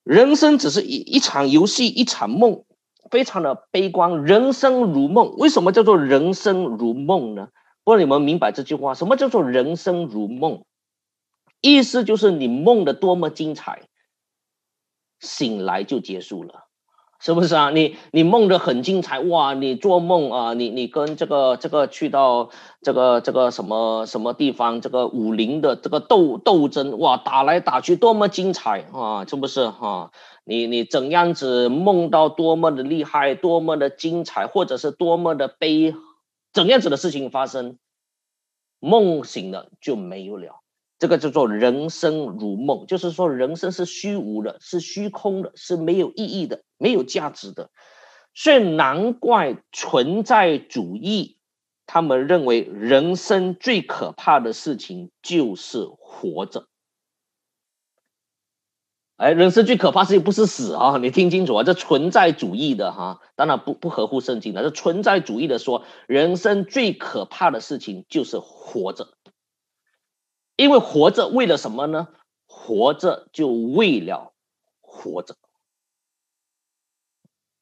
[0.06, 2.64] 人生只是一一场游戏，一场梦，
[3.10, 4.24] 非常的悲观。
[4.24, 7.50] 人生如梦，为什么叫做人生如梦呢？
[7.84, 8.94] 不知道你们明白这句话？
[8.94, 10.64] 什么叫做人生如梦？
[11.60, 13.82] 意思就是你梦的多么精彩，
[15.20, 16.65] 醒来就结束了。
[17.26, 17.72] 是不是啊？
[17.72, 19.56] 你你梦的很精彩哇！
[19.56, 22.52] 你做梦啊，你你跟这个这个去到
[22.84, 29.26] 这个这个什么什么地方，这个武林的这个斗斗争哇，打来打去多么精彩啊！
[29.26, 30.12] 是不是哈？
[30.44, 35.96] 你你怎样子梦到多么的厉害，多么的精彩，或者是多么的悲，
[36.54, 37.80] 怎样子的事情发生，
[38.80, 40.62] 梦醒了就没有了。
[40.98, 47.70] 这个叫做人生如梦，就是说人生是虚无的，是虚空的，是没有意义的，没有价值的。
[48.34, 51.38] 所以难怪存在主义，
[51.86, 56.68] 他们认为人生最可怕的事情就是活着。
[59.18, 60.98] 哎，人生最可怕事情不是死啊！
[60.98, 64.62] 你听清楚啊，这存在主义的哈，当然不不合乎圣经的。
[64.62, 69.08] 这存在主义的说，人生最可怕的事情就是活着。
[70.56, 72.08] 因为活着为了什么呢？
[72.48, 74.34] 活着就为了
[74.82, 75.36] 活着。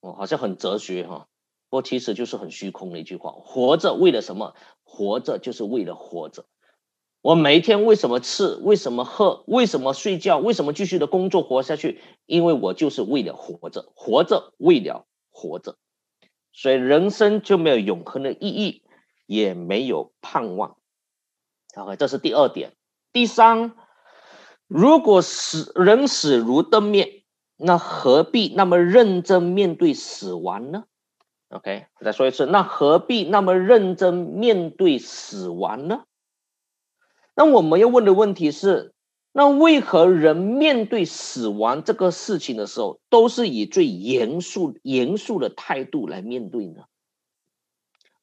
[0.01, 1.27] 哦，好像很哲学哈，
[1.69, 3.31] 不过其实就是很虚空的一句话。
[3.31, 4.55] 活着为了什么？
[4.83, 6.45] 活着就是为了活着。
[7.21, 8.59] 我每一天为什么吃？
[8.61, 9.43] 为什么喝？
[9.47, 10.37] 为什么睡觉？
[10.37, 12.01] 为什么继续的工作活下去？
[12.25, 15.77] 因为我就是为了活着，活着为了活着。
[16.51, 18.83] 所以人生就没有永恒的意义，
[19.25, 20.77] 也没有盼望。
[21.73, 22.73] 好，这是第二点。
[23.13, 23.73] 第三，
[24.67, 27.23] 如果死人死如灯灭，
[27.57, 30.85] 那何必那么认真面对死亡呢
[31.49, 36.05] ？OK，我再说一次，那何必那么认真面对死亡呢？
[37.35, 38.95] 那我们要问的问题是：
[39.31, 46.85] 那为何人面对死亡这个事情的时候，都是以最严肃、严肃的态度来面对呢？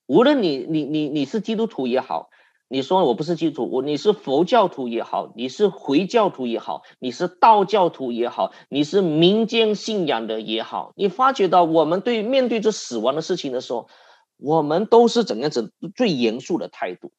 [0.07, 2.31] 无论你、你、你、你是基督徒也好。
[2.73, 13.89] 你说我不是基督徒，我你是佛教徒也好，你是回教徒也好，你是道教徒也好，你是民间信仰的也好，你发觉到我们对面对这死亡的事情的时候，
[14.37, 17.11] 我们都是怎样子最严肃的态度，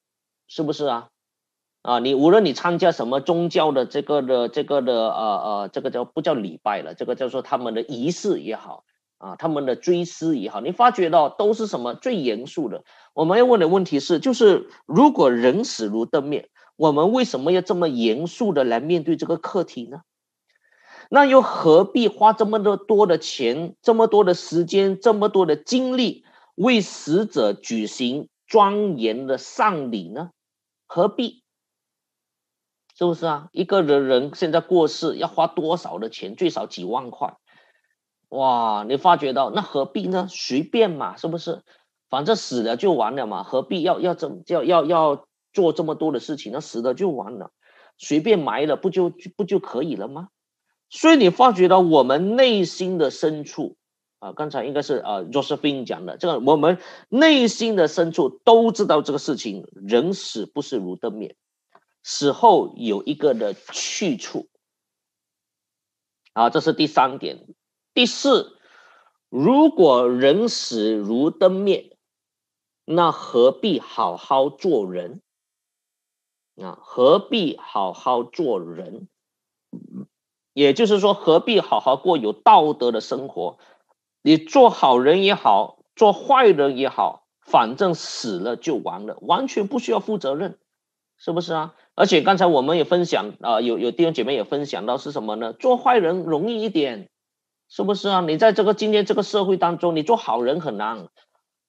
[0.48, 1.10] 是不是啊？
[1.82, 6.96] 啊，你无论你参加什么宗教的这个的这个的呃呃，这个叫不叫礼拜了？
[6.96, 8.86] 这个叫做他们的仪式也好。
[9.22, 12.84] 啊，他们的追思也好，你发觉到都是什么最严肃的？
[13.14, 20.02] 我们要问的问题是，就是如果人死如灯灭，我们为什么要这么严肃的来面对这个课题呢？
[21.08, 30.32] 那又何必花这么多多的钱、这么多的时间、这么多的精力为死者举行庄严的丧礼呢？
[30.88, 31.44] 何必？
[32.98, 33.50] 是不是啊？
[33.52, 36.36] 一个人人现在过世要花多少的钱？
[36.36, 37.36] 最少几万块。
[38.32, 40.28] 哇，你发觉到那何必呢？
[40.30, 41.64] 随便嘛，是不是？
[42.10, 47.52] 反正死了就完了嘛，何必要要这要要要做这么多的事情，那死了就完了，
[47.98, 50.30] 随便埋了不就不就可以了吗？
[50.90, 53.76] 所以你发觉到我们内心的深处
[54.20, 56.78] 啊，刚才应该是呃 Josephine 讲的，这个我们
[57.10, 61.36] 内心的深处都知道这个事情，人死不是如灯灭，
[62.02, 64.48] 死后有一个的去处。
[66.34, 67.46] 啊，这是第三点。
[67.94, 68.58] 第四，
[69.30, 71.98] 如果人死如灯灭，
[72.86, 75.22] 那何必好好做人？
[76.62, 79.10] 啊，何必好好做人？
[80.54, 83.58] 也就是说，何必好好过有道德的生活？
[84.22, 90.60] 你做好人也好，做坏人也好，反正死了就完了，完全不需要负责任，
[91.18, 91.76] 是不是啊？
[91.96, 95.52] 而且刚才我们也分享啊，有有弟兄姐妹也分享到是什么呢？
[95.52, 97.10] 做坏人容易一点，
[97.74, 98.20] 是不是啊？
[98.20, 101.08] 你在这个今天这个社会当中，你做好人很难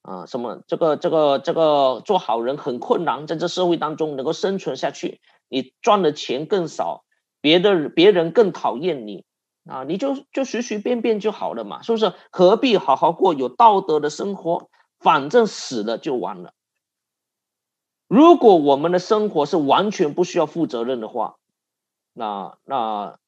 [0.02, 0.26] 啊。
[0.26, 7.04] 什么这个这个这个做好人很困难，在这社会当中能够生存下去，你赚的钱更少，
[7.40, 9.24] 别的别人更讨厌你
[9.64, 12.12] 啊，你就就随随便便就好了嘛，是不是？
[12.32, 14.70] 何必好好过有道德的生活？
[14.98, 16.52] 反正死了就完了。
[18.08, 21.36] 如果我们的生活是完全不需要负责任的话，
[22.12, 23.18] 那那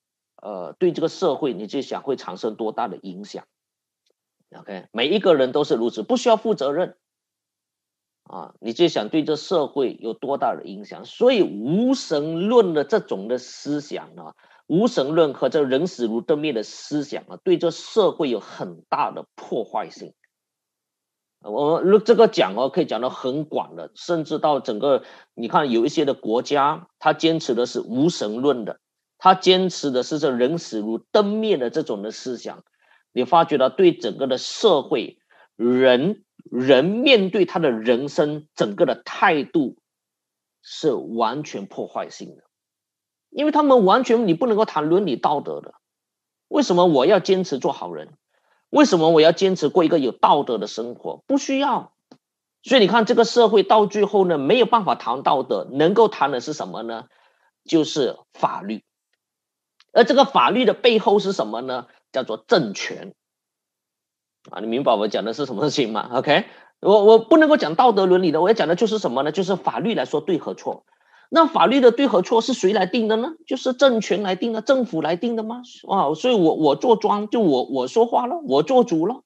[0.45, 3.47] 呃，对这个社会，你就想会产生多大的影响
[4.55, 6.99] ？OK，每一个人都是如此，不需要负责任
[8.25, 11.07] 啊，你就想对这社会有多大的影响？
[11.07, 14.35] 所以无神论的这种的思想啊，
[14.67, 20.13] 无神论和这人死如灯灭的思想啊，对这社会有很大的破坏性。
[21.41, 28.81] 我们这个讲哦，可以讲到很广的，甚至到整个，你看有一些的国家，他坚持的是无神论的，
[29.25, 32.63] 他坚持的是这人死如灯灭的这种的思想，
[33.11, 35.19] 你发觉到对整个的社会，
[35.57, 39.79] 人人面对他的人生整个的态度
[40.61, 42.43] 是完全破坏性的，
[43.31, 45.73] 因为他们完全你不能够谈伦理道德的，
[46.49, 48.19] 为什么我要坚持做好人？
[48.69, 51.25] 为什么我要坚持过一个有道德的生活？
[51.27, 51.95] 不需要，
[52.63, 57.07] 所以你看，这个社会到最后呢，没有办法谈道德，能够谈的是什么呢？
[57.65, 58.85] 就是法律。
[59.95, 61.87] 而这个法律的背后是什么呢？
[62.13, 63.15] 叫做政权。
[64.51, 66.45] 啊，你明白我讲的是什么事情吗？OK，
[66.81, 69.33] 我我不能够讲道德伦理的，我要讲的就是什么呢？
[69.33, 70.85] 就是法律来说对和错。
[71.31, 73.33] 那法律的对和错是谁来定的呢？
[73.47, 75.63] 就是政权来定的，政府来定的吗？
[75.89, 79.23] 啊，所以我我做庄就我我说话了，我做主了。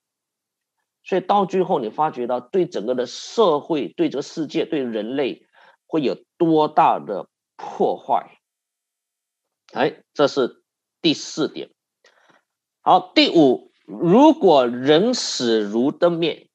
[1.03, 5.47] 所以到最后你发觉到，对整个的社会、对这个世界、对人类
[5.87, 7.27] 会有多大的
[7.57, 8.38] 破坏？
[9.73, 10.63] 哎，这是
[11.03, 11.71] 第四点。
[12.81, 16.49] 好，第五，如果人死如灯灭，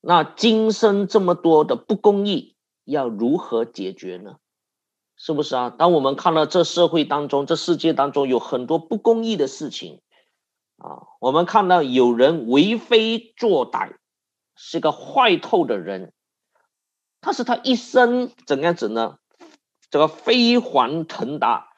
[0.00, 4.36] 那今生这么多的不公义要如何解决呢？
[5.16, 5.70] 是不是啊？
[5.70, 10.02] 当我们看到这社会当中、这世界当中有很多不公义的事情
[10.76, 13.96] 啊，我们看到有人为非作歹，
[14.54, 16.12] 是个坏透的人，
[17.20, 19.18] 但是他一生怎样子呢？
[19.90, 21.70] 这个飞黄腾达、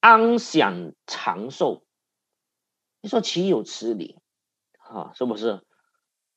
[0.00, 1.82] 安享长寿，
[3.00, 4.18] 你说岂有此理
[4.78, 5.12] 啊？
[5.14, 5.60] 是不是？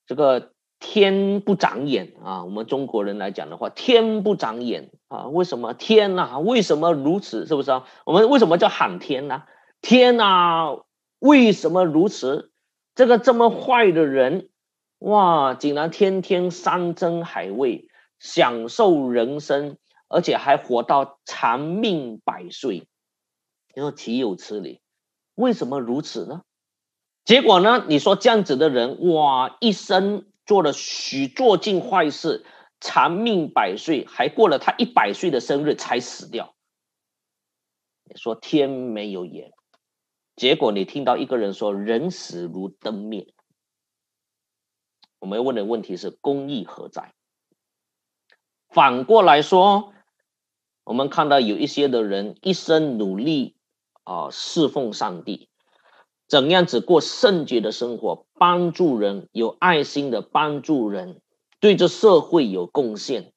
[0.05, 0.51] 这个。
[0.85, 2.43] 天不长眼啊！
[2.43, 5.27] 我们中国人来讲的话，天不长眼啊！
[5.27, 6.39] 为什么天呐？
[6.39, 7.45] 为什么如此？
[7.45, 7.87] 是不是啊？
[8.05, 9.43] 我们为什么叫喊天呢？
[9.79, 10.83] 天呐，
[11.19, 12.51] 为什么如此？
[12.95, 14.49] 这个这么坏的人，
[14.99, 17.87] 哇，竟然天天山珍海味，
[18.19, 19.77] 享受人生，
[20.09, 22.89] 而且还活到长命百岁，
[23.73, 24.81] 你说岂有此理？
[25.35, 26.43] 为什么如此呢？
[27.25, 27.85] 结果呢？
[27.87, 30.25] 你说这样子的人，哇，一生。
[30.45, 32.45] 做了许做尽坏事，
[32.81, 36.53] 长命百岁，还过了他一百岁的生日才死掉。
[38.03, 39.53] 你说天没有眼，
[40.35, 43.33] 结果你听到一个人说人死如灯灭。
[45.19, 47.13] 我们问的问题是公义何在？
[48.67, 49.93] 反过来说，
[50.83, 53.55] 我们看到有一些的人一生努力
[54.03, 55.49] 啊侍奉上帝。
[56.25, 61.21] 怎样子过圣洁的生活，帮助人，有爱心的帮助人，
[61.59, 63.33] 对这社会有贡献。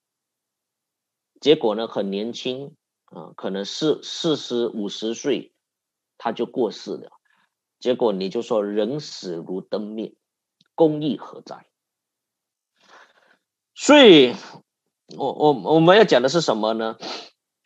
[1.40, 2.74] 结果呢，很年轻
[3.06, 5.52] 啊，可能是四十五十岁，
[6.16, 7.10] 他就过世了。
[7.80, 10.14] 结果你就说人死如灯灭，
[10.74, 11.66] 公义何在？
[13.74, 14.34] 所以，
[15.18, 16.96] 我我我们要讲的是什么呢？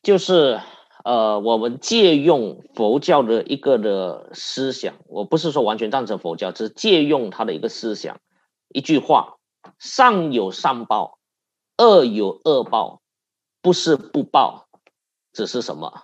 [0.03, 0.61] 就是。
[1.05, 8.20] 呃，我们借用佛教的一个的思想，我不是说完全赞成佛教，只是借用他的一个思想。
[8.68, 9.38] 一句话：
[9.78, 11.18] 善有善报，
[11.78, 13.01] 恶有恶报，
[13.62, 14.68] 不是不报，
[15.32, 16.03] 只是什么？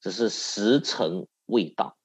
[0.00, 1.96] 只是时辰未到。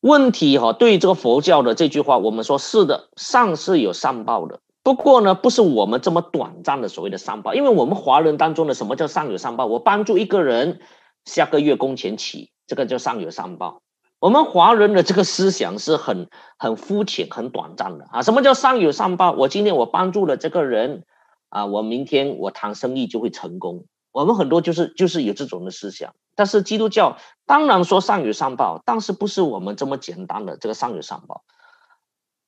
[0.00, 4.60] 问题哈，对于这个佛教的这句话，我们说是的，善是有善报的。
[4.84, 9.64] 不过呢，不是我们这么短暂的所谓的善报，因为我们华人当中的什么叫善有善报？
[9.64, 10.80] 我帮助一个人，
[11.24, 13.80] 下个月工钱起，这个叫善有善报。
[14.20, 16.28] 我们华人的这个思想是很
[16.58, 18.22] 很肤浅、很短暂的啊。
[18.22, 19.32] 什么叫善有善报？
[19.32, 21.04] 我今天我帮助了这个人
[21.48, 23.86] 啊，我明天我谈生意就会成功。
[24.12, 26.14] 我们很多就是就是有这种的思想。
[26.36, 27.16] 但是基督教
[27.46, 31.42] 当然说善有善报，但是不是我们这么简单的这个善有善报，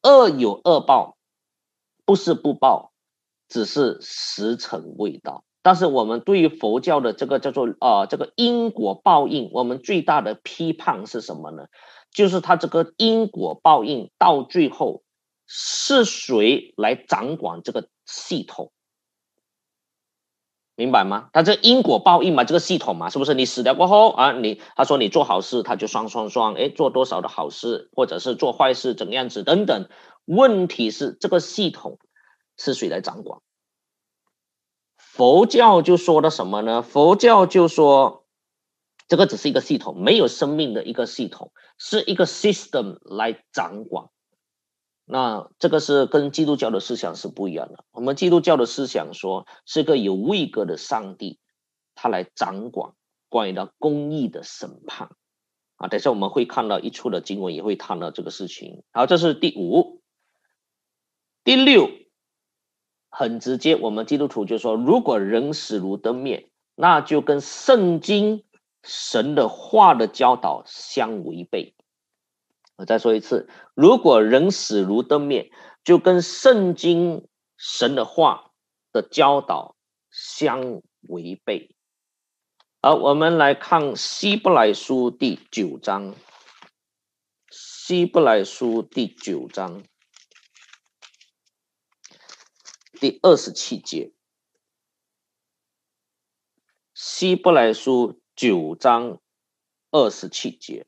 [0.02, 1.15] 恶有恶报，
[2.06, 2.92] 不是不报，
[3.48, 5.44] 只是时辰未到。
[5.62, 11.66] 但是我们对于佛教的这个叫做啊这个因果报应，我们最大的批判是什么呢？
[12.12, 15.02] 就是他这个因果报应到最后
[15.46, 18.70] 是谁来掌管这个系统？
[20.76, 21.30] 明白吗？
[21.32, 23.32] 他这因果报应嘛，这个系统嘛，是不是？
[23.32, 29.88] 你死掉过后啊，你他说你做好事，他就双双双，哎，做多少的好事，或者是做坏事怎样子等等。
[30.26, 31.98] 问题是这个系统
[32.58, 33.40] 是谁来掌管？
[34.98, 36.82] 佛教就说的什么呢？
[36.82, 38.26] 佛教就说
[39.08, 44.08] 这个只是一个系统，没有生命的一个系统，是一个 system 来掌管。
[45.08, 47.84] 那这个是跟基督教的思想是不一样的。
[47.92, 51.38] 我们基督教的思想说，是个有位格的上帝，
[51.94, 52.92] 他来掌管
[53.28, 55.10] 关于到公义的审判。
[55.76, 58.82] 啊，等下我们会看到一处的经文也会谈到这个事情。
[58.92, 60.00] 好，这是第五、
[61.44, 61.88] 第六，
[63.10, 63.76] 很直接。
[63.76, 68.42] 我们基督徒就说，如果人死如灯灭，那就跟圣经
[68.82, 71.75] 神的话的教导相违背。
[72.76, 75.50] 我再说一次，如果人死如灯灭，
[75.82, 78.52] 就跟圣经神的话
[78.92, 79.76] 的教导
[80.10, 81.74] 相违背。
[82.82, 86.14] 好，我们来看希伯来书第九章，
[87.50, 89.82] 希伯来书第九章
[92.92, 94.12] 第二十七节，
[96.92, 99.18] 希伯来书九章
[99.90, 100.86] 二十七节。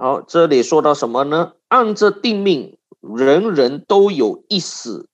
[0.00, 1.52] 好，这里说到什么呢？
[1.68, 5.10] 按着定命，人人都有一死，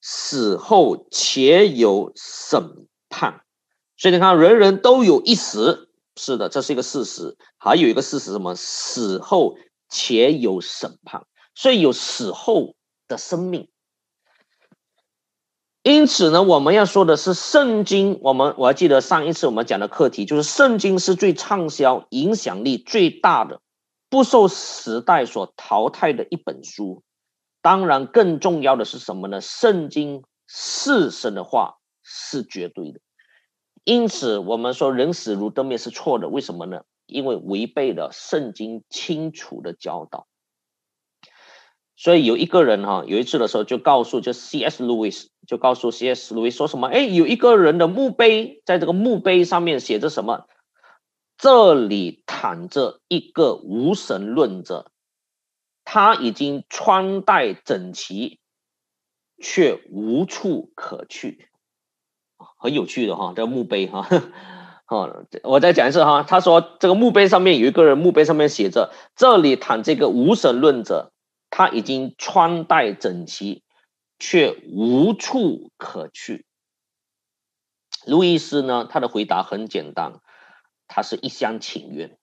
[0.00, 3.42] 死后且有审判。
[3.98, 7.36] 所以你看，人人都有一死，是的，这是一个事实。
[7.58, 8.54] 还有一个事实什么？
[8.54, 9.58] 死后
[9.90, 12.76] 且有审判，所以有死后
[13.08, 13.68] 的生命。
[15.82, 18.18] 因此呢，我们要说的是圣经。
[18.22, 23.60] 我们我还记得上一次我们讲的课题，就是圣经是最畅销、影响力最大的。
[24.10, 27.02] 不受时代所淘汰的一本书，
[27.62, 29.40] 当然更重要的是什么呢？
[29.40, 33.00] 圣经是神的话，是绝对的。
[33.84, 36.28] 因此，我们说人死如灯灭是错的。
[36.28, 36.82] 为什么呢？
[37.06, 40.26] 因为违背了圣经清楚的教导。
[41.96, 44.82] 所以有一个人哈，有一次的时候就告诉就 C.S.
[44.82, 46.34] Lewis 就告诉 C.S.
[46.34, 46.88] Lewis 说什么？
[46.88, 50.46] 哎，有一个人的墓碑，在这个墓碑上面写着什么？
[51.40, 54.92] 这里躺着一个无神论者，
[55.84, 58.40] 他已经穿戴整齐，
[59.42, 61.48] 却无处可去，
[62.58, 64.06] 很有趣的哈，这个墓碑哈，
[64.84, 65.08] 好，
[65.44, 71.10] 我再讲一次哈，他说这个墓碑上面有一个人，墓碑上面写着这里躺这个无神论者，
[71.48, 73.62] 他已经穿戴整齐，
[74.18, 76.44] 却无处可去。
[78.04, 80.20] 路易斯呢，他的回答很简单。
[80.92, 82.18] 他是一厢情愿，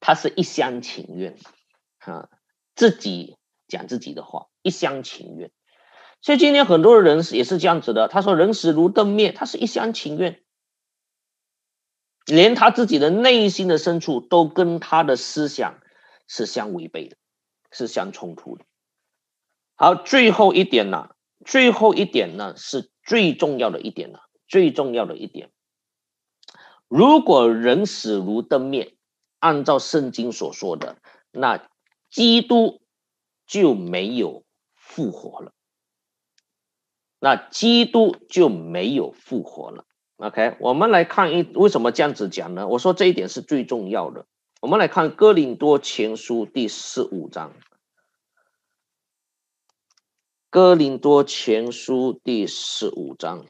[0.00, 1.36] 他是一厢情愿，
[1.98, 2.30] 啊，
[2.74, 3.36] 自己
[3.68, 5.50] 讲自己的话，一厢情愿。
[6.22, 8.08] 所以今天很多人也是这样子的。
[8.08, 10.42] 他说：“人死如灯灭。”他是一厢情愿，
[12.24, 15.80] 连他自己的内心的深处都跟他的思想
[16.26, 17.18] 是相违背的，
[17.70, 18.64] 是相冲突的。
[19.74, 21.10] 好，最后一点呢，
[21.44, 25.50] 最后一点呢是最重要的一点呢，最重要的一点。
[26.88, 28.94] 如果人死如灯灭，
[29.38, 30.96] 按照圣经所说的，
[31.30, 31.68] 那
[32.10, 32.80] 基督
[33.46, 35.52] 就没有复活了。
[37.18, 39.86] 那基督就没有复活了。
[40.16, 42.68] OK，我们来看一为什么这样子讲呢？
[42.68, 44.26] 我说这一点是最重要的。
[44.60, 47.52] 我们来看哥林多前书第十五章，
[50.50, 53.46] 哥林多前书第十五章。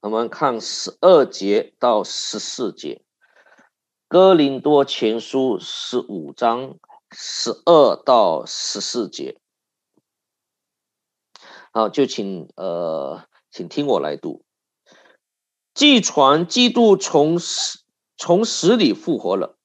[0.00, 3.02] 我们看十二节到十四节，
[4.06, 6.76] 《哥林多前书》十五章
[7.10, 9.40] 十二到十四节。
[11.72, 14.44] 好，就请呃，请听我来读。
[15.74, 17.80] 既传基督从死
[18.16, 19.58] 从死里复活了，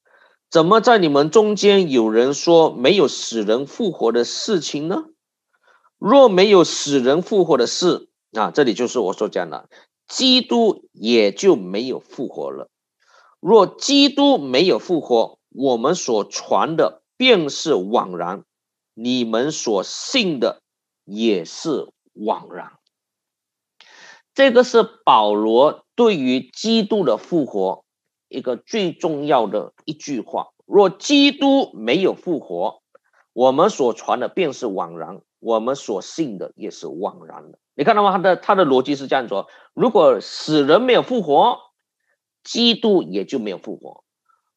[0.50, 5.06] 怎么在你们中间有人说没有死人复活的事情呢？
[6.00, 9.70] 若没有死人复活的事，啊，这里就是我所讲的，
[10.08, 12.70] 基督也就没有复活了。
[13.40, 18.46] 若基督没有复活，我们所传的便是枉然，
[18.94, 20.62] 你们所信的
[21.04, 22.74] 也是枉然。
[24.34, 27.84] 这个是保罗对于基督的复活
[28.30, 30.50] 一个最重要的一句话。
[30.66, 32.82] 若基督没有复活，
[33.34, 37.60] 我们所传的便是枉然，我们所信的也是枉然的。
[37.76, 38.12] 你看到吗？
[38.12, 41.60] 他的他的逻辑是这样说：如果死人没有复活。
[42.44, 44.04] 基督也就没有复活。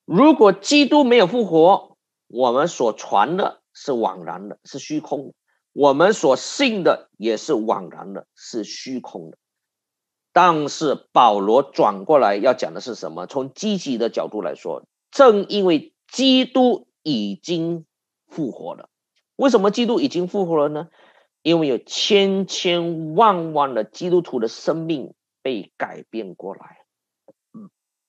[0.04, 1.96] 如果基督没有复活，
[2.26, 5.34] 我们所传的是枉然的，是虚空的；
[5.72, 9.38] 我们所信的也是枉然的，是虚空的。
[10.32, 13.28] 但是保罗转过来要讲的是什么？
[13.28, 17.86] 从积极的角度来说，正因为基督已经
[18.26, 18.88] 复活了。
[19.36, 20.88] 为什么基督已经复活了呢？
[21.46, 26.78] 因为有千千万万的基督徒的生命被改变过来。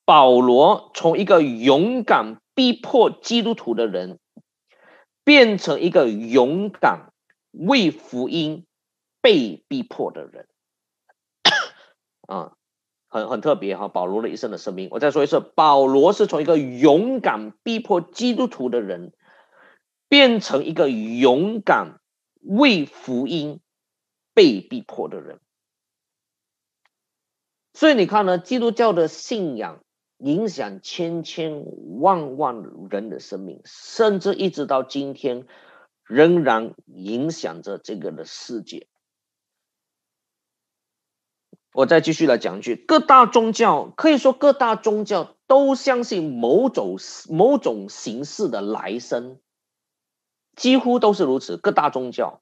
[0.05, 4.17] 保罗从一个勇敢逼迫基督徒的人，
[5.23, 7.11] 变成一个勇敢
[7.51, 8.65] 为福音
[9.21, 10.47] 被逼迫的人，
[12.27, 12.53] 啊，
[13.07, 13.87] 很很特别哈。
[13.87, 19.13] 保罗的一生的生命，我再说一次，保罗是从一个勇敢逼迫基督徒的人，
[20.09, 21.96] 变成一个勇敢
[22.47, 23.59] 为福音
[24.33, 25.39] 被逼迫的人。
[27.73, 29.83] 所以你看呢，基督教的信仰。
[30.19, 31.63] 影响千千
[31.99, 35.45] 万万人的生命，甚至一直到今天，
[36.05, 38.87] 仍然影响着这个的世界。
[41.71, 46.97] 我再继续来讲一句：各大宗教可以说，各大宗教都相信某种
[47.29, 49.39] 某种形式的来生，
[50.57, 51.55] 几乎都是如此。
[51.55, 52.41] 各大宗教。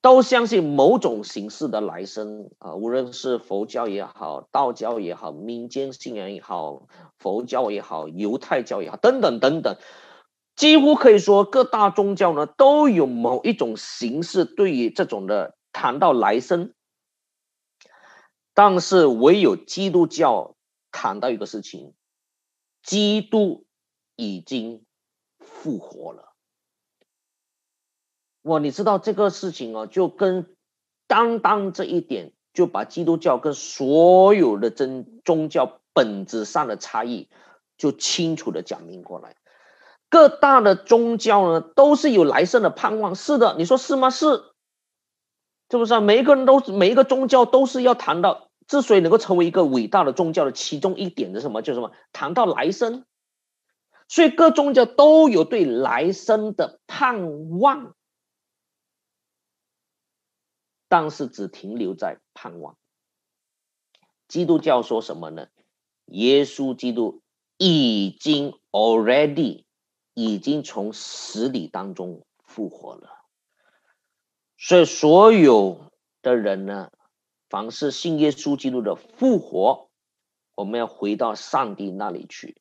[0.00, 6.88] 都相信某种形式的来生啊，无论是佛教也好，道教也好，民间信仰也好，
[7.20, 9.76] 佛教也好，犹太教也好，等等等等，
[10.56, 16.74] 几乎可以说各大宗教呢都有某一种形式对于这种的谈到来生，
[18.54, 20.56] 但是唯有基督教
[20.90, 21.94] 谈到一个事情，
[22.82, 23.66] 基督
[24.16, 24.84] 已经
[25.38, 26.31] 复活了。
[28.42, 30.54] 哇，你知道这个事情哦，就跟
[31.06, 37.28] 单单这一点，就把基督教跟所有的真宗教本质上的差异，
[37.78, 39.36] 就清楚的讲明过来。
[40.08, 43.14] 各大的宗教呢，都是有来生的盼望。
[43.14, 44.10] 是的，你说是吗？
[44.10, 44.42] 是，
[45.70, 46.00] 是不是啊？
[46.00, 51.92] 每一个人都每一个宗教都是要谈到，之所以能够成为一个伟大的宗教的其中一点的什么，就是什么？
[52.12, 53.04] 谈到来生。
[54.08, 57.94] 所以各宗教都有对来生的盼望。
[60.92, 62.76] 但是只停留在盼望。
[64.28, 65.48] 基督教说什么呢？
[66.04, 67.22] 耶稣基督
[67.56, 69.64] 已经 already
[70.12, 73.08] 已经从死里当中复活了。
[74.58, 75.90] 所以所有
[76.20, 76.90] 的人呢，
[77.48, 79.88] 凡是信耶稣基督的复活，
[80.54, 82.54] 我们要回到上帝那里去；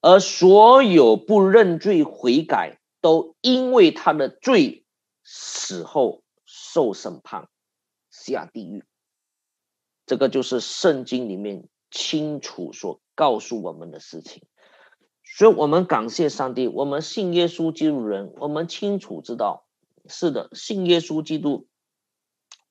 [0.00, 4.84] 而所有不认罪悔改，都因为他的罪
[5.22, 6.24] 死后。
[6.76, 7.48] 受审判，
[8.10, 8.84] 下地狱。
[10.04, 14.42] 这个就是圣经里面清楚所告诉我们的事情。
[15.24, 19.64] 所以，我们感谢上帝，我们信耶稣基督人，我们清楚知道，
[20.06, 21.66] 是的，信耶稣基督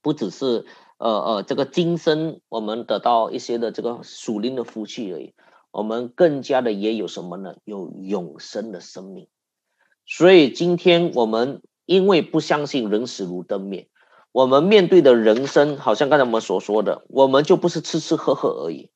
[0.04, 0.68] 不只是
[1.00, 5.34] 呃呃这个今生我们得到一些的这个属灵的福气而已，
[5.72, 7.56] 我们更加的也有什么呢？
[7.64, 9.28] 有永生的生命。
[10.06, 11.64] 所以，今天我们。
[11.88, 13.92] 因为不相信人死如灯灭，
[14.36, 18.92] 我们面对的人生，好像刚才我们所说的，我们就不是吃吃喝喝而已。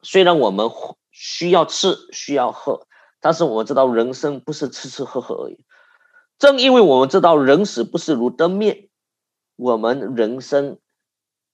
[0.00, 0.70] 虽然我们
[1.10, 2.86] 需要吃需要喝，
[3.20, 5.66] 但是我们知道人生不是吃吃喝喝而已。
[6.38, 8.88] 正因为我们知道人死不是如灯灭，
[9.56, 10.78] 我们人生，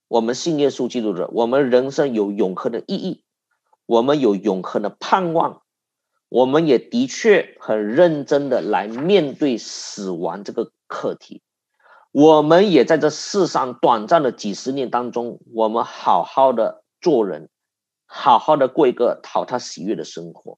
[0.07, 3.25] 我们信耶稣基督的，我们人生有永恒的意义，
[3.85, 5.61] 我们有永恒的盼望。
[6.29, 11.41] 我们也的确很认真的来面对死亡这个课题，
[12.11, 17.49] 我们也在这世上短暂的几十年当中，我们好好的做人，
[18.07, 20.57] 好好的过一个讨他喜悦的生活。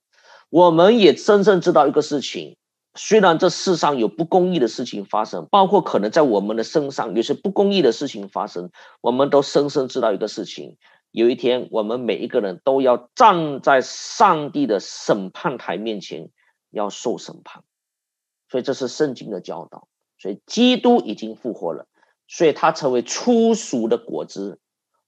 [0.49, 2.58] 我们也深深知道一个事情，
[2.95, 8.72] 虽然这世上有不公义的事情发生，包括可能在我们的身上有些不公义的事情发生，
[9.02, 10.78] 我们都深深知道一个事情：
[11.12, 16.30] 有一天我们每一个人都要站在上帝的审判台面前，
[16.70, 17.64] 要受审判。
[18.49, 19.88] 所以这是圣经的教导。
[20.22, 21.88] 所以基督已经复活了，
[22.28, 24.59] 所以他成为初熟的果子。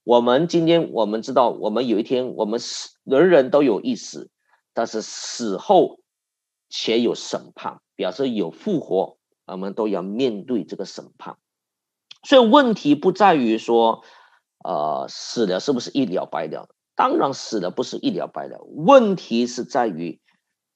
[0.02, 4.28] 我们今天我们知道，我们有一天我们死，人人都有一死，
[4.72, 6.00] 但是死后
[6.68, 11.38] 且有审判，表示有复活，我们都要面对这个审判。
[12.24, 14.02] 所以问题不在于说，
[14.64, 16.68] 呃，死了是不是一了百了？
[16.96, 20.20] 当然死了不是一了百了，问题是在于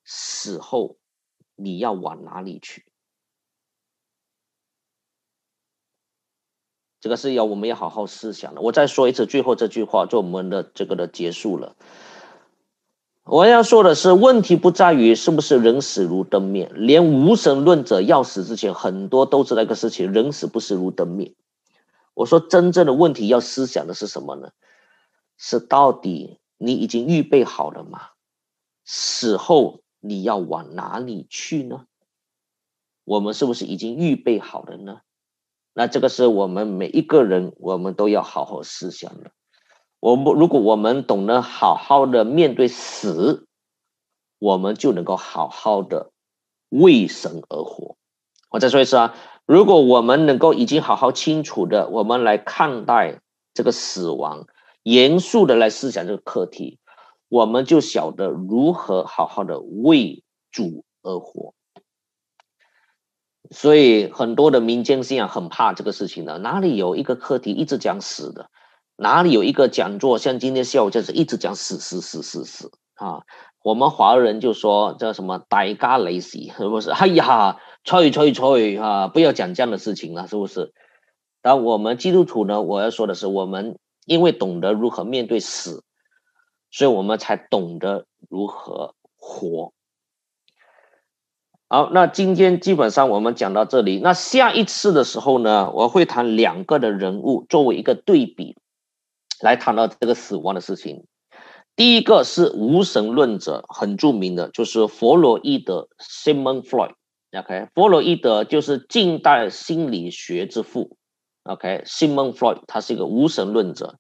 [0.05, 0.97] 死后
[1.57, 2.84] 你要往哪里去？
[7.01, 8.61] 这个是要我们要好好思想的。
[8.61, 11.76] 我再说一次，最后这句话做我们的这个的结束了。
[13.24, 21.34] 我要说的是，问题不在于是不是人死如灯灭，连无神论者要死之前，很多都知道一个事情：人死不是如灯灭。
[22.14, 24.51] 我说真正的问题要思想的是什么呢？
[25.36, 28.01] 是到底你已经预备好了吗？
[28.84, 31.84] 死后你要往哪里去呢？
[33.05, 35.03] 我们是不是已经预备好了呢？
[35.79, 39.31] 那这个是我们每一个人，我们都要好好思想的。
[40.01, 43.47] 我们如果我们懂得好好的面对死，
[44.41, 46.11] 我们就能够好好的
[46.68, 47.97] 为神而活。
[48.51, 49.14] 我再说一次啊，
[49.47, 53.20] 如果我们能够已经好好清楚的，我们来看待
[53.55, 54.49] 这个死亡，
[54.83, 56.81] 严肃的来思想这个课题，
[57.29, 61.55] 我们就晓得如何好好的为主而活。
[63.51, 68.51] 所以很多的民间信仰很怕这个事情的，哪里有一个课题一直讲死的，
[68.96, 73.22] 哪里有一个讲座像今天下午就是一直讲死死死死死啊？
[73.62, 76.90] 我们华人就说叫什么“呆嘎雷死”是不是？
[76.90, 79.09] 哎呀，吹吹吹啊！
[79.09, 80.72] 不要讲这样的事情了，是不是？
[81.42, 85.82] 但我们基督徒呢，我要说的是，我们因为懂得如何面对死，
[86.70, 89.72] 所以我们才懂得如何活。
[91.71, 94.01] 好，那今天基本上我们讲到这里。
[94.01, 98.57] 那下一次的时候呢，我会谈两个的人物作为一个对比，
[99.43, 101.05] 来谈到这个死亡的事情。
[101.77, 106.93] 第一个是无神论者，很著名的，就是弗洛伊德 （Simon Freud）。
[107.39, 110.97] OK，弗洛伊德就是近代心理学之父。
[111.43, 113.99] OK，Simon Freud 他是一个无神论者。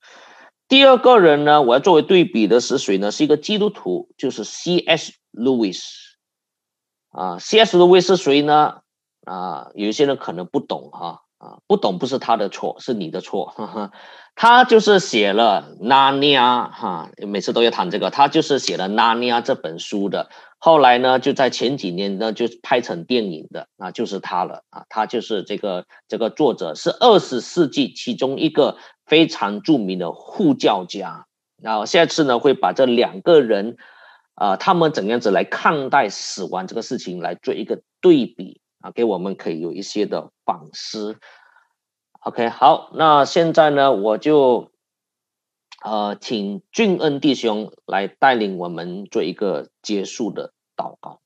[0.68, 3.10] 第二个人呢，我要作为对比的是谁呢？
[3.10, 5.12] 是一个基督徒，就是 C.S.
[5.34, 6.07] Lewis。
[7.18, 7.76] 啊，C.S.
[7.76, 8.76] 路易是谁呢？
[9.26, 13.90] 啊，有些人可能不懂哈，啊，不懂不是他的错，是你的错。
[14.36, 20.30] 他就是写了《纳尼亚》哈，每次都要谈这个，他就是写了《纳尼亚》这本书的。
[20.58, 31.26] 后来呢，就在前几年呢，就拍成电影的，啊，就是他了啊，他就是这个这个作者，是二十世纪其中一个非常著名的护教家。
[31.60, 33.76] 然后下次呢，会把这两个人。
[34.38, 41.18] 啊，他们怎样子来看待死亡这个事情，来做一个对比啊，给我们可以有一些的反思。
[42.20, 44.70] OK，好，那现在呢，我就
[45.82, 51.20] 呃，请俊恩弟兄来带领我们做一个结束的祷告。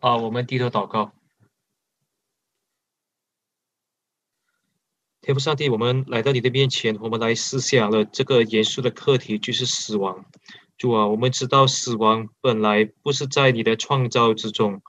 [0.00, 1.12] 啊，我们低头祷告。
[5.28, 10.24] 天父上帝，我们来到你的面前，我们来思想了这个严肃的课题，就是死亡。
[10.78, 14.80] 主啊，我们知道死亡本来不是在你的创造之中，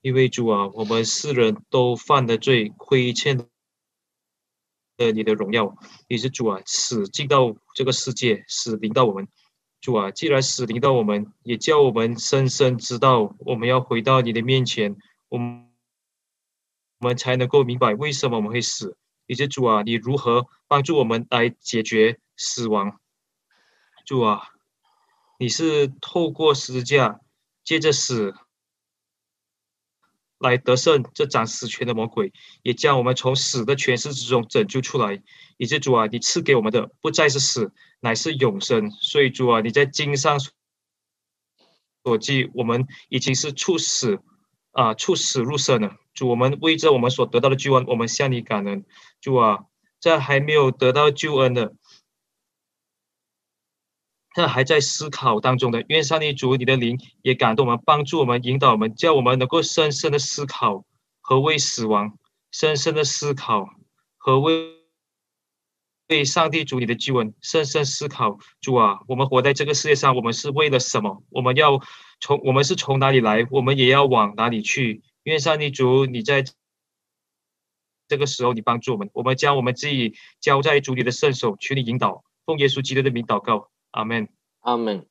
[0.00, 5.76] 因为主啊，我们世人都犯了罪，亏欠了你的荣耀。
[6.06, 9.26] 也是主啊，死进到这个世界，死临到我们。
[9.80, 14.96] 主啊，既然死临到我们，也叫我们深深知道，我们要回到你的面前，
[15.28, 15.68] 我们
[17.00, 18.96] 我们才能够明白为什么我们会死。
[19.30, 22.98] 以及主啊，你如何帮助我们来解决死亡？
[24.04, 24.48] 主啊，
[25.38, 27.20] 你是透过十字架，
[27.62, 28.34] 借着死
[30.40, 32.32] 来得胜这掌死权的魔鬼，
[32.64, 35.22] 也将我们从死的权势之中拯救出来。
[35.58, 38.90] 以及主啊，你赐给我们的不再是死，乃是永生。
[38.90, 44.20] 所以主啊，你在经上所记，我们已经是处死
[44.72, 45.92] 啊，处死入生呢。
[46.14, 48.84] 主，我们为着我们所得到的救恩，我们向你感恩。
[49.20, 49.64] 主啊，
[50.00, 51.74] 在还没有得到救恩的，
[54.34, 60.84] 在还在思考当中的，愿上帝主你的灵也感动我们，帮助我们，引导我们，叫我们能够深深的思考
[61.20, 62.18] 何谓死亡，
[62.50, 63.68] 深深的思考
[64.16, 64.79] 何谓
[66.10, 68.36] 对上帝主你的救恩深深思考。
[68.60, 71.22] 主啊，我们活在这个世界上，我们是为了什么？
[71.30, 71.80] 我们要
[72.18, 73.46] 从我们是从哪里来？
[73.48, 75.02] 我们也要往哪里去？
[75.22, 76.44] 因为上帝主你在
[78.08, 82.24] 这个时候你帮助我们，我们将我们自己交在主你的圣手，求你引导。
[82.44, 84.28] 奉耶稣基督的名祷告，阿门，
[84.62, 85.06] 阿门。